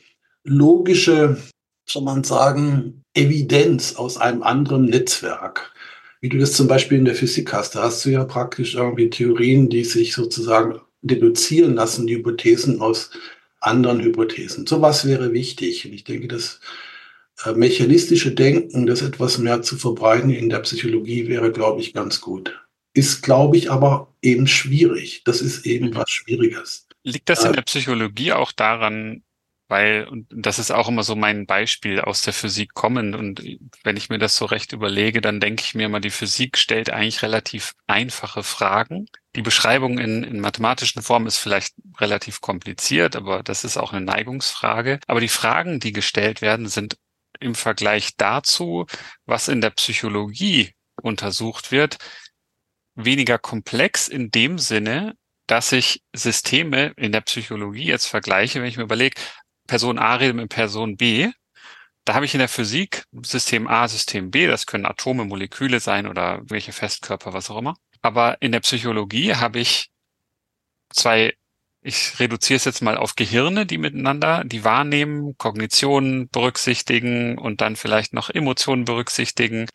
[0.45, 1.39] logische,
[1.89, 5.73] soll man sagen, Evidenz aus einem anderen Netzwerk.
[6.20, 7.74] wie du das zum Beispiel in der Physik hast.
[7.74, 13.11] Da hast du ja praktisch irgendwie Theorien, die sich sozusagen deduzieren lassen, die Hypothesen aus
[13.61, 14.66] anderen Hypothesen.
[14.66, 15.85] Sowas wäre wichtig.
[15.85, 16.61] Und ich denke, das
[17.45, 22.20] äh, mechanistische Denken, das etwas mehr zu verbreiten in der Psychologie, wäre, glaube ich, ganz
[22.20, 22.57] gut.
[22.95, 25.23] Ist, glaube ich, aber eben schwierig.
[25.24, 25.97] Das ist eben mhm.
[25.97, 26.87] was Schwieriges.
[27.05, 29.23] Liegt das in äh, der Psychologie auch daran,
[29.69, 33.43] weil, und das ist auch immer so mein Beispiel aus der Physik kommend, und
[33.85, 36.91] wenn ich mir das so recht überlege, dann denke ich mir immer, die Physik stellt
[36.91, 39.07] eigentlich relativ einfache Fragen.
[39.35, 44.05] Die Beschreibung in, in mathematischen Form ist vielleicht relativ kompliziert, aber das ist auch eine
[44.05, 45.01] Neigungsfrage.
[45.07, 46.99] Aber die Fragen, die gestellt werden, sind
[47.41, 48.87] im Vergleich dazu,
[49.24, 51.97] was in der Psychologie untersucht wird,
[52.95, 55.15] weniger komplex in dem Sinne,
[55.53, 59.20] dass ich Systeme in der Psychologie jetzt vergleiche, wenn ich mir überlege,
[59.66, 61.31] Person A redet mit Person B.
[62.07, 66.07] Da habe ich in der Physik System A, System B, das können Atome, Moleküle sein
[66.07, 67.77] oder welche Festkörper, was auch immer.
[68.01, 69.91] Aber in der Psychologie habe ich
[70.89, 71.35] zwei,
[71.83, 77.77] ich reduziere es jetzt mal auf Gehirne, die miteinander, die wahrnehmen, Kognitionen berücksichtigen und dann
[77.77, 79.69] vielleicht noch Emotionen berücksichtigen,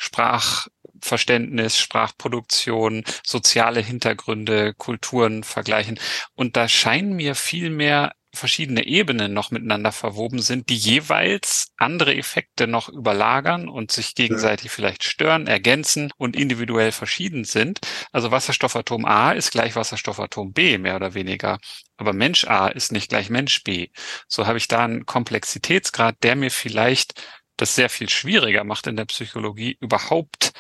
[0.98, 6.00] Sprachverständnis, Sprachproduktion, soziale Hintergründe, Kulturen vergleichen.
[6.36, 12.16] Und da scheinen mir viel mehr verschiedene Ebenen noch miteinander verwoben sind, die jeweils andere
[12.16, 17.80] Effekte noch überlagern und sich gegenseitig vielleicht stören, ergänzen und individuell verschieden sind.
[18.12, 21.58] Also Wasserstoffatom A ist gleich Wasserstoffatom B, mehr oder weniger.
[21.96, 23.88] Aber Mensch A ist nicht gleich Mensch B.
[24.28, 27.24] So habe ich da einen Komplexitätsgrad, der mir vielleicht
[27.58, 30.52] das sehr viel schwieriger macht in der Psychologie, überhaupt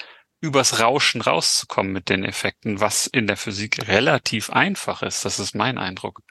[0.41, 5.25] übers Rauschen rauszukommen mit den Effekten, was in der Physik relativ einfach ist.
[5.25, 6.21] Das ist mein Eindruck.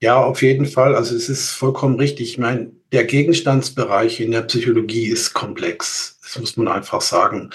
[0.00, 0.94] Ja, auf jeden Fall.
[0.94, 2.32] Also es ist vollkommen richtig.
[2.32, 6.18] Ich meine, der Gegenstandsbereich in der Psychologie ist komplex.
[6.22, 7.50] Das muss man einfach sagen.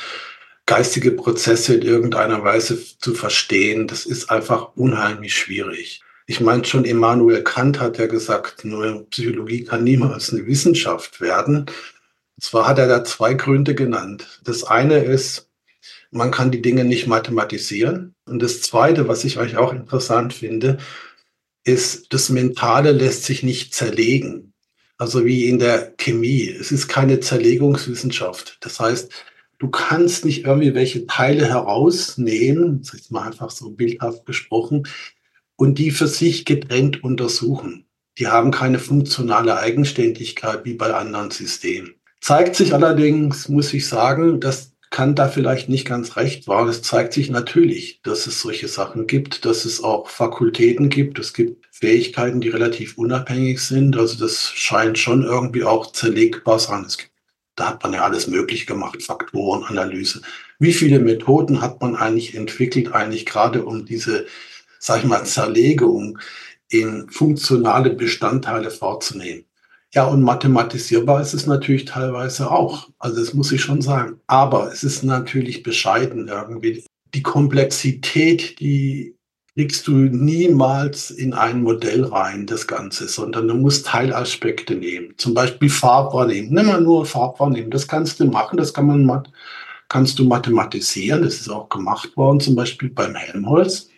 [0.66, 6.02] Geistige Prozesse in irgendeiner Weise zu verstehen, das ist einfach unheimlich schwierig.
[6.28, 11.62] Ich meine, schon Immanuel Kant hat ja gesagt, nur Psychologie kann niemals eine Wissenschaft werden.
[11.62, 14.40] Und zwar hat er da zwei Gründe genannt.
[14.44, 15.49] Das eine ist,
[16.12, 18.16] man kann die Dinge nicht mathematisieren.
[18.26, 20.78] Und das zweite, was ich euch auch interessant finde,
[21.64, 24.54] ist, das Mentale lässt sich nicht zerlegen.
[24.98, 26.50] Also wie in der Chemie.
[26.50, 28.58] Es ist keine Zerlegungswissenschaft.
[28.62, 29.12] Das heißt,
[29.60, 34.88] du kannst nicht irgendwie welche Teile herausnehmen, das ist mal einfach so bildhaft gesprochen,
[35.56, 37.86] und die für sich getrennt untersuchen.
[38.18, 41.96] Die haben keine funktionale Eigenständigkeit wie bei anderen Systemen.
[42.22, 46.68] Zeigt sich allerdings, muss ich sagen, dass Kant da vielleicht nicht ganz recht war.
[46.68, 51.20] Es zeigt sich natürlich, dass es solche Sachen gibt, dass es auch Fakultäten gibt.
[51.20, 53.98] Es gibt Fähigkeiten, die relativ unabhängig sind.
[53.98, 56.88] Also das scheint schon irgendwie auch zerlegbar sein.
[56.98, 57.12] Gibt,
[57.56, 60.22] da hat man ja alles möglich gemacht, Faktorenanalyse.
[60.60, 64.26] Wie viele Methoden hat man eigentlich entwickelt, eigentlich gerade um diese,
[64.80, 66.20] sag ich mal, Zerlegung
[66.70, 69.46] in funktionale Bestandteile vorzunehmen?
[69.96, 72.90] Ja, und mathematisierbar ist es natürlich teilweise auch.
[73.00, 74.20] Also das muss ich schon sagen.
[74.28, 76.86] Aber es ist natürlich bescheiden irgendwie.
[77.16, 79.16] Die Komplexität, die
[79.56, 85.16] kriegst du niemals in ein Modell rein, das Ganze, sondern du musst Teilaspekte nehmen.
[85.18, 86.54] Zum Beispiel Farbwahrnehmen.
[86.54, 87.72] Nimm mal nur Farbwahrnehmen.
[87.72, 89.28] Das kannst du machen, das kann man,
[89.88, 91.24] kannst du mathematisieren.
[91.24, 93.90] Das ist auch gemacht worden, zum Beispiel beim Helmholtz.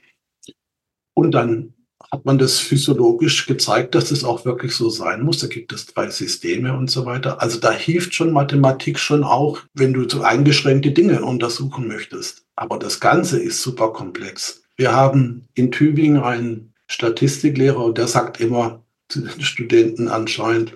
[1.15, 1.73] Und dann
[2.11, 5.39] hat man das physiologisch gezeigt, dass es auch wirklich so sein muss.
[5.39, 7.41] Da gibt es drei Systeme und so weiter.
[7.41, 12.45] Also da hilft schon Mathematik schon auch, wenn du so eingeschränkte Dinge untersuchen möchtest.
[12.55, 14.61] Aber das Ganze ist super komplex.
[14.75, 20.73] Wir haben in Tübingen einen Statistiklehrer und der sagt immer zu den Studenten anscheinend,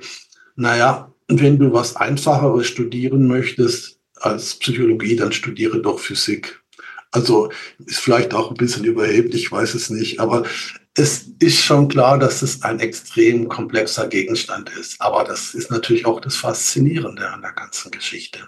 [0.56, 6.62] naja, wenn du was Einfacheres studieren möchtest als Psychologie, dann studiere doch Physik.
[7.12, 7.50] Also
[7.86, 10.46] ist vielleicht auch ein bisschen überheblich, ich weiß es nicht, aber
[10.98, 15.02] es ist schon klar, dass es ein extrem komplexer Gegenstand ist.
[15.02, 18.48] Aber das ist natürlich auch das Faszinierende an der ganzen Geschichte.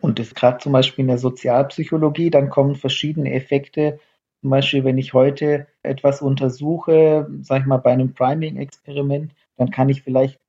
[0.00, 4.00] Und das gerade zum Beispiel in der Sozialpsychologie, dann kommen verschiedene Effekte.
[4.40, 9.88] Zum Beispiel, wenn ich heute etwas untersuche, sage ich mal bei einem Priming-Experiment, dann kann
[9.88, 10.40] ich vielleicht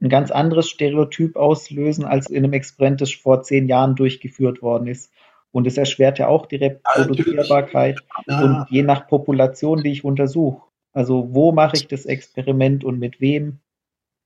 [0.00, 4.86] ein ganz anderes Stereotyp auslösen als in einem Experiment, das vor zehn Jahren durchgeführt worden
[4.86, 5.10] ist.
[5.54, 8.42] Und es erschwert ja auch die Reproduzierbarkeit ja.
[8.42, 10.60] und je nach Population, die ich untersuche.
[10.92, 13.60] Also wo mache ich das Experiment und mit wem?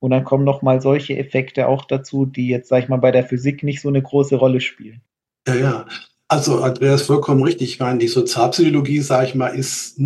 [0.00, 3.10] Und dann kommen noch mal solche Effekte auch dazu, die jetzt, sag ich mal, bei
[3.10, 5.02] der Physik nicht so eine große Rolle spielen.
[5.46, 5.86] Ja, ja.
[6.28, 7.72] Also Andreas, vollkommen richtig.
[7.72, 10.00] Ich meine, die Sozialpsychologie, sage ich mal, ist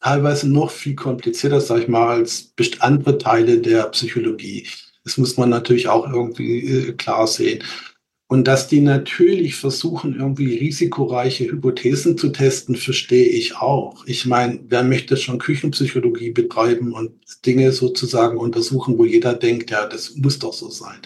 [0.00, 4.66] teilweise noch viel komplizierter, sage ich mal, als andere Teile der Psychologie.
[5.04, 7.62] Das muss man natürlich auch irgendwie äh, klar sehen.
[8.32, 14.06] Und dass die natürlich versuchen, irgendwie risikoreiche Hypothesen zu testen, verstehe ich auch.
[14.06, 17.12] Ich meine, wer möchte schon Küchenpsychologie betreiben und
[17.44, 20.96] Dinge sozusagen untersuchen, wo jeder denkt, ja, das muss doch so sein.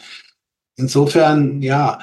[0.76, 1.98] Insofern, ja,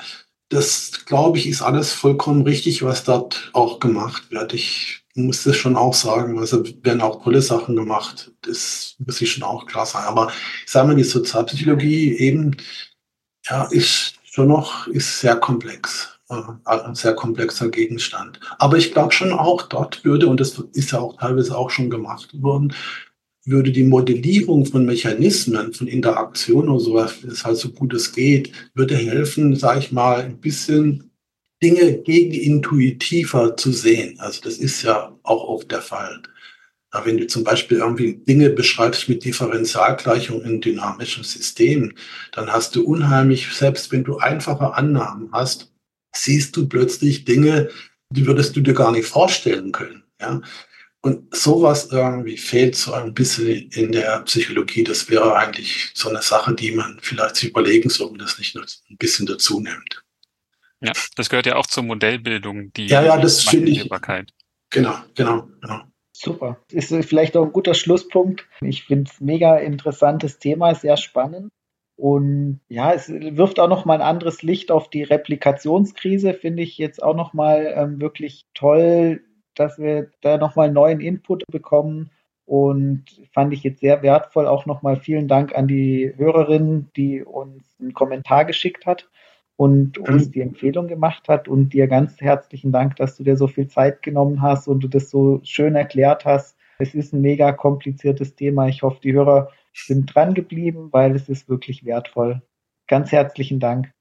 [0.50, 4.54] das glaube ich, ist alles vollkommen richtig, was dort auch gemacht wird.
[4.54, 6.38] Ich muss das schon auch sagen.
[6.38, 8.34] Also werden auch tolle Sachen gemacht.
[8.42, 10.06] Das muss ich schon auch klar sagen.
[10.06, 10.34] Aber
[10.66, 12.58] ich sage mal, die Sozialpsychologie eben,
[13.46, 18.40] ja, ist schon noch ist sehr komplex, äh, ein sehr komplexer Gegenstand.
[18.58, 21.92] Aber ich glaube schon auch dort würde, und das ist ja auch teilweise auch schon
[21.92, 22.74] gemacht worden,
[23.46, 28.52] würde die Modellierung von Mechanismen, von Interaktion oder sowas, das halt so gut es geht,
[28.74, 31.12] würde helfen, sage ich mal, ein bisschen
[31.62, 34.20] Dinge gegenintuitiver zu sehen.
[34.20, 36.24] Also das ist ja auch oft der Fall.
[36.94, 41.98] Ja, wenn du zum Beispiel irgendwie Dinge beschreibst mit Differentialgleichung in dynamischen Systemen,
[42.32, 45.74] dann hast du unheimlich, selbst wenn du einfache Annahmen hast,
[46.16, 47.70] siehst du plötzlich Dinge,
[48.10, 50.04] die würdest du dir gar nicht vorstellen können.
[50.22, 50.42] Ja?
[51.02, 54.84] Und sowas irgendwie fehlt so ein bisschen in der Psychologie.
[54.84, 58.56] Das wäre eigentlich so eine Sache, die man vielleicht sich überlegen soll, und das nicht
[58.56, 60.04] nur ein bisschen dazu nimmt.
[60.80, 63.90] Ja, das gehört ja auch zur Modellbildung, die ja, ja, das finde ich.
[64.70, 65.82] Genau, genau, genau.
[66.24, 66.58] Super.
[66.72, 68.48] Ist vielleicht auch ein guter Schlusspunkt.
[68.62, 71.50] Ich finde es mega interessantes Thema, sehr spannend.
[71.98, 76.78] Und ja, es wirft auch noch mal ein anderes Licht auf die Replikationskrise, finde ich
[76.78, 79.22] jetzt auch noch mal ähm, wirklich toll,
[79.54, 82.10] dass wir da noch mal neuen Input bekommen
[82.46, 84.48] und fand ich jetzt sehr wertvoll.
[84.48, 89.10] Auch noch mal vielen Dank an die Hörerin, die uns einen Kommentar geschickt hat
[89.56, 91.48] und uns die Empfehlung gemacht hat.
[91.48, 94.88] Und dir ganz herzlichen Dank, dass du dir so viel Zeit genommen hast und du
[94.88, 96.58] das so schön erklärt hast.
[96.80, 98.68] Es ist ein mega kompliziertes Thema.
[98.68, 102.42] Ich hoffe, die Hörer sind dran geblieben, weil es ist wirklich wertvoll.
[102.88, 103.92] Ganz herzlichen Dank.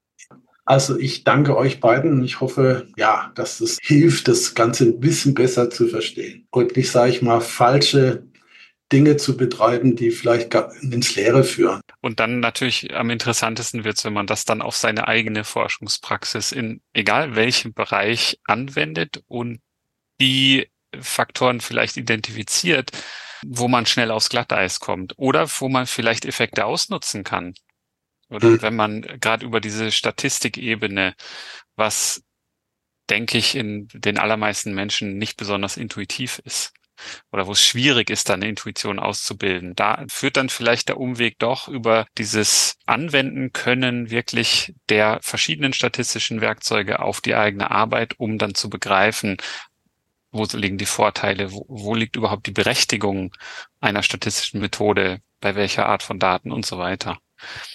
[0.65, 2.23] Also ich danke euch beiden.
[2.25, 6.91] Ich hoffe, ja, dass es hilft, das Ganze ein bisschen besser zu verstehen und nicht,
[6.91, 8.25] sage ich mal, falsche
[8.93, 11.81] Dinge zu betreiben, die vielleicht ins Leere führen.
[12.03, 16.51] Und dann natürlich am interessantesten wird es, wenn man das dann auf seine eigene Forschungspraxis
[16.51, 19.61] in egal welchem Bereich anwendet und
[20.21, 20.69] die
[21.01, 22.91] Faktoren vielleicht identifiziert,
[23.47, 27.55] wo man schnell aufs Glatteis kommt oder wo man vielleicht Effekte ausnutzen kann.
[28.29, 28.63] Oder mhm.
[28.63, 31.15] wenn man gerade über diese Statistikebene,
[31.77, 32.25] was
[33.11, 36.73] denke ich in den allermeisten Menschen nicht besonders intuitiv ist
[37.33, 39.75] oder wo es schwierig ist, dann eine Intuition auszubilden.
[39.75, 46.41] Da führt dann vielleicht der Umweg doch über dieses Anwenden können wirklich der verschiedenen statistischen
[46.41, 49.37] Werkzeuge auf die eigene Arbeit, um dann zu begreifen,
[50.31, 53.33] wo liegen die Vorteile, wo, wo liegt überhaupt die Berechtigung
[53.81, 57.19] einer statistischen Methode, bei welcher Art von Daten und so weiter.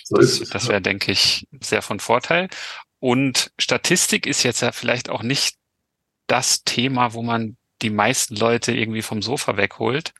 [0.10, 2.48] Das, das wäre, denke ich, sehr von Vorteil.
[2.99, 5.58] Und Statistik ist jetzt ja vielleicht auch nicht
[6.26, 10.14] das Thema, wo man die meisten Leute irgendwie vom Sofa wegholt.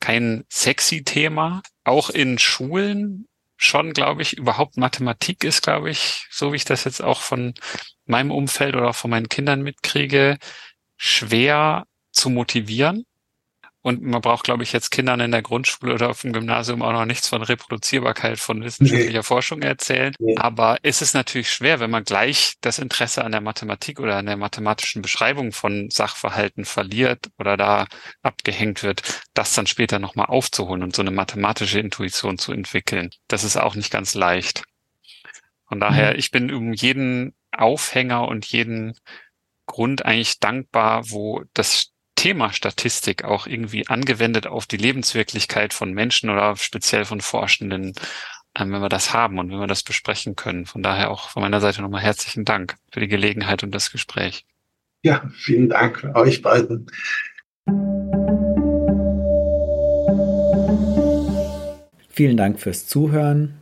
[0.00, 1.62] Kein sexy Thema.
[1.84, 6.84] Auch in Schulen schon, glaube ich, überhaupt Mathematik ist, glaube ich, so wie ich das
[6.84, 7.54] jetzt auch von
[8.06, 10.38] meinem Umfeld oder von meinen Kindern mitkriege,
[10.96, 13.04] schwer zu motivieren.
[13.82, 16.92] Und man braucht, glaube ich, jetzt Kindern in der Grundschule oder auf dem Gymnasium auch
[16.92, 19.22] noch nichts von Reproduzierbarkeit von wissenschaftlicher nee.
[19.24, 20.14] Forschung erzählen.
[20.20, 20.36] Nee.
[20.36, 24.26] Aber es ist natürlich schwer, wenn man gleich das Interesse an der Mathematik oder an
[24.26, 27.86] der mathematischen Beschreibung von Sachverhalten verliert oder da
[28.22, 29.02] abgehängt wird,
[29.34, 33.10] das dann später nochmal aufzuholen und so eine mathematische Intuition zu entwickeln.
[33.26, 34.62] Das ist auch nicht ganz leicht.
[35.66, 36.18] Von daher, mhm.
[36.20, 38.94] ich bin um jeden Aufhänger und jeden
[39.66, 41.91] Grund eigentlich dankbar, wo das
[42.22, 47.94] Thema Statistik auch irgendwie angewendet auf die Lebenswirklichkeit von Menschen oder speziell von Forschenden,
[48.56, 50.64] ähm, wenn wir das haben und wenn wir das besprechen können.
[50.64, 54.46] Von daher auch von meiner Seite nochmal herzlichen Dank für die Gelegenheit und das Gespräch.
[55.02, 56.86] Ja, vielen Dank euch beiden.
[62.08, 63.61] Vielen Dank fürs Zuhören.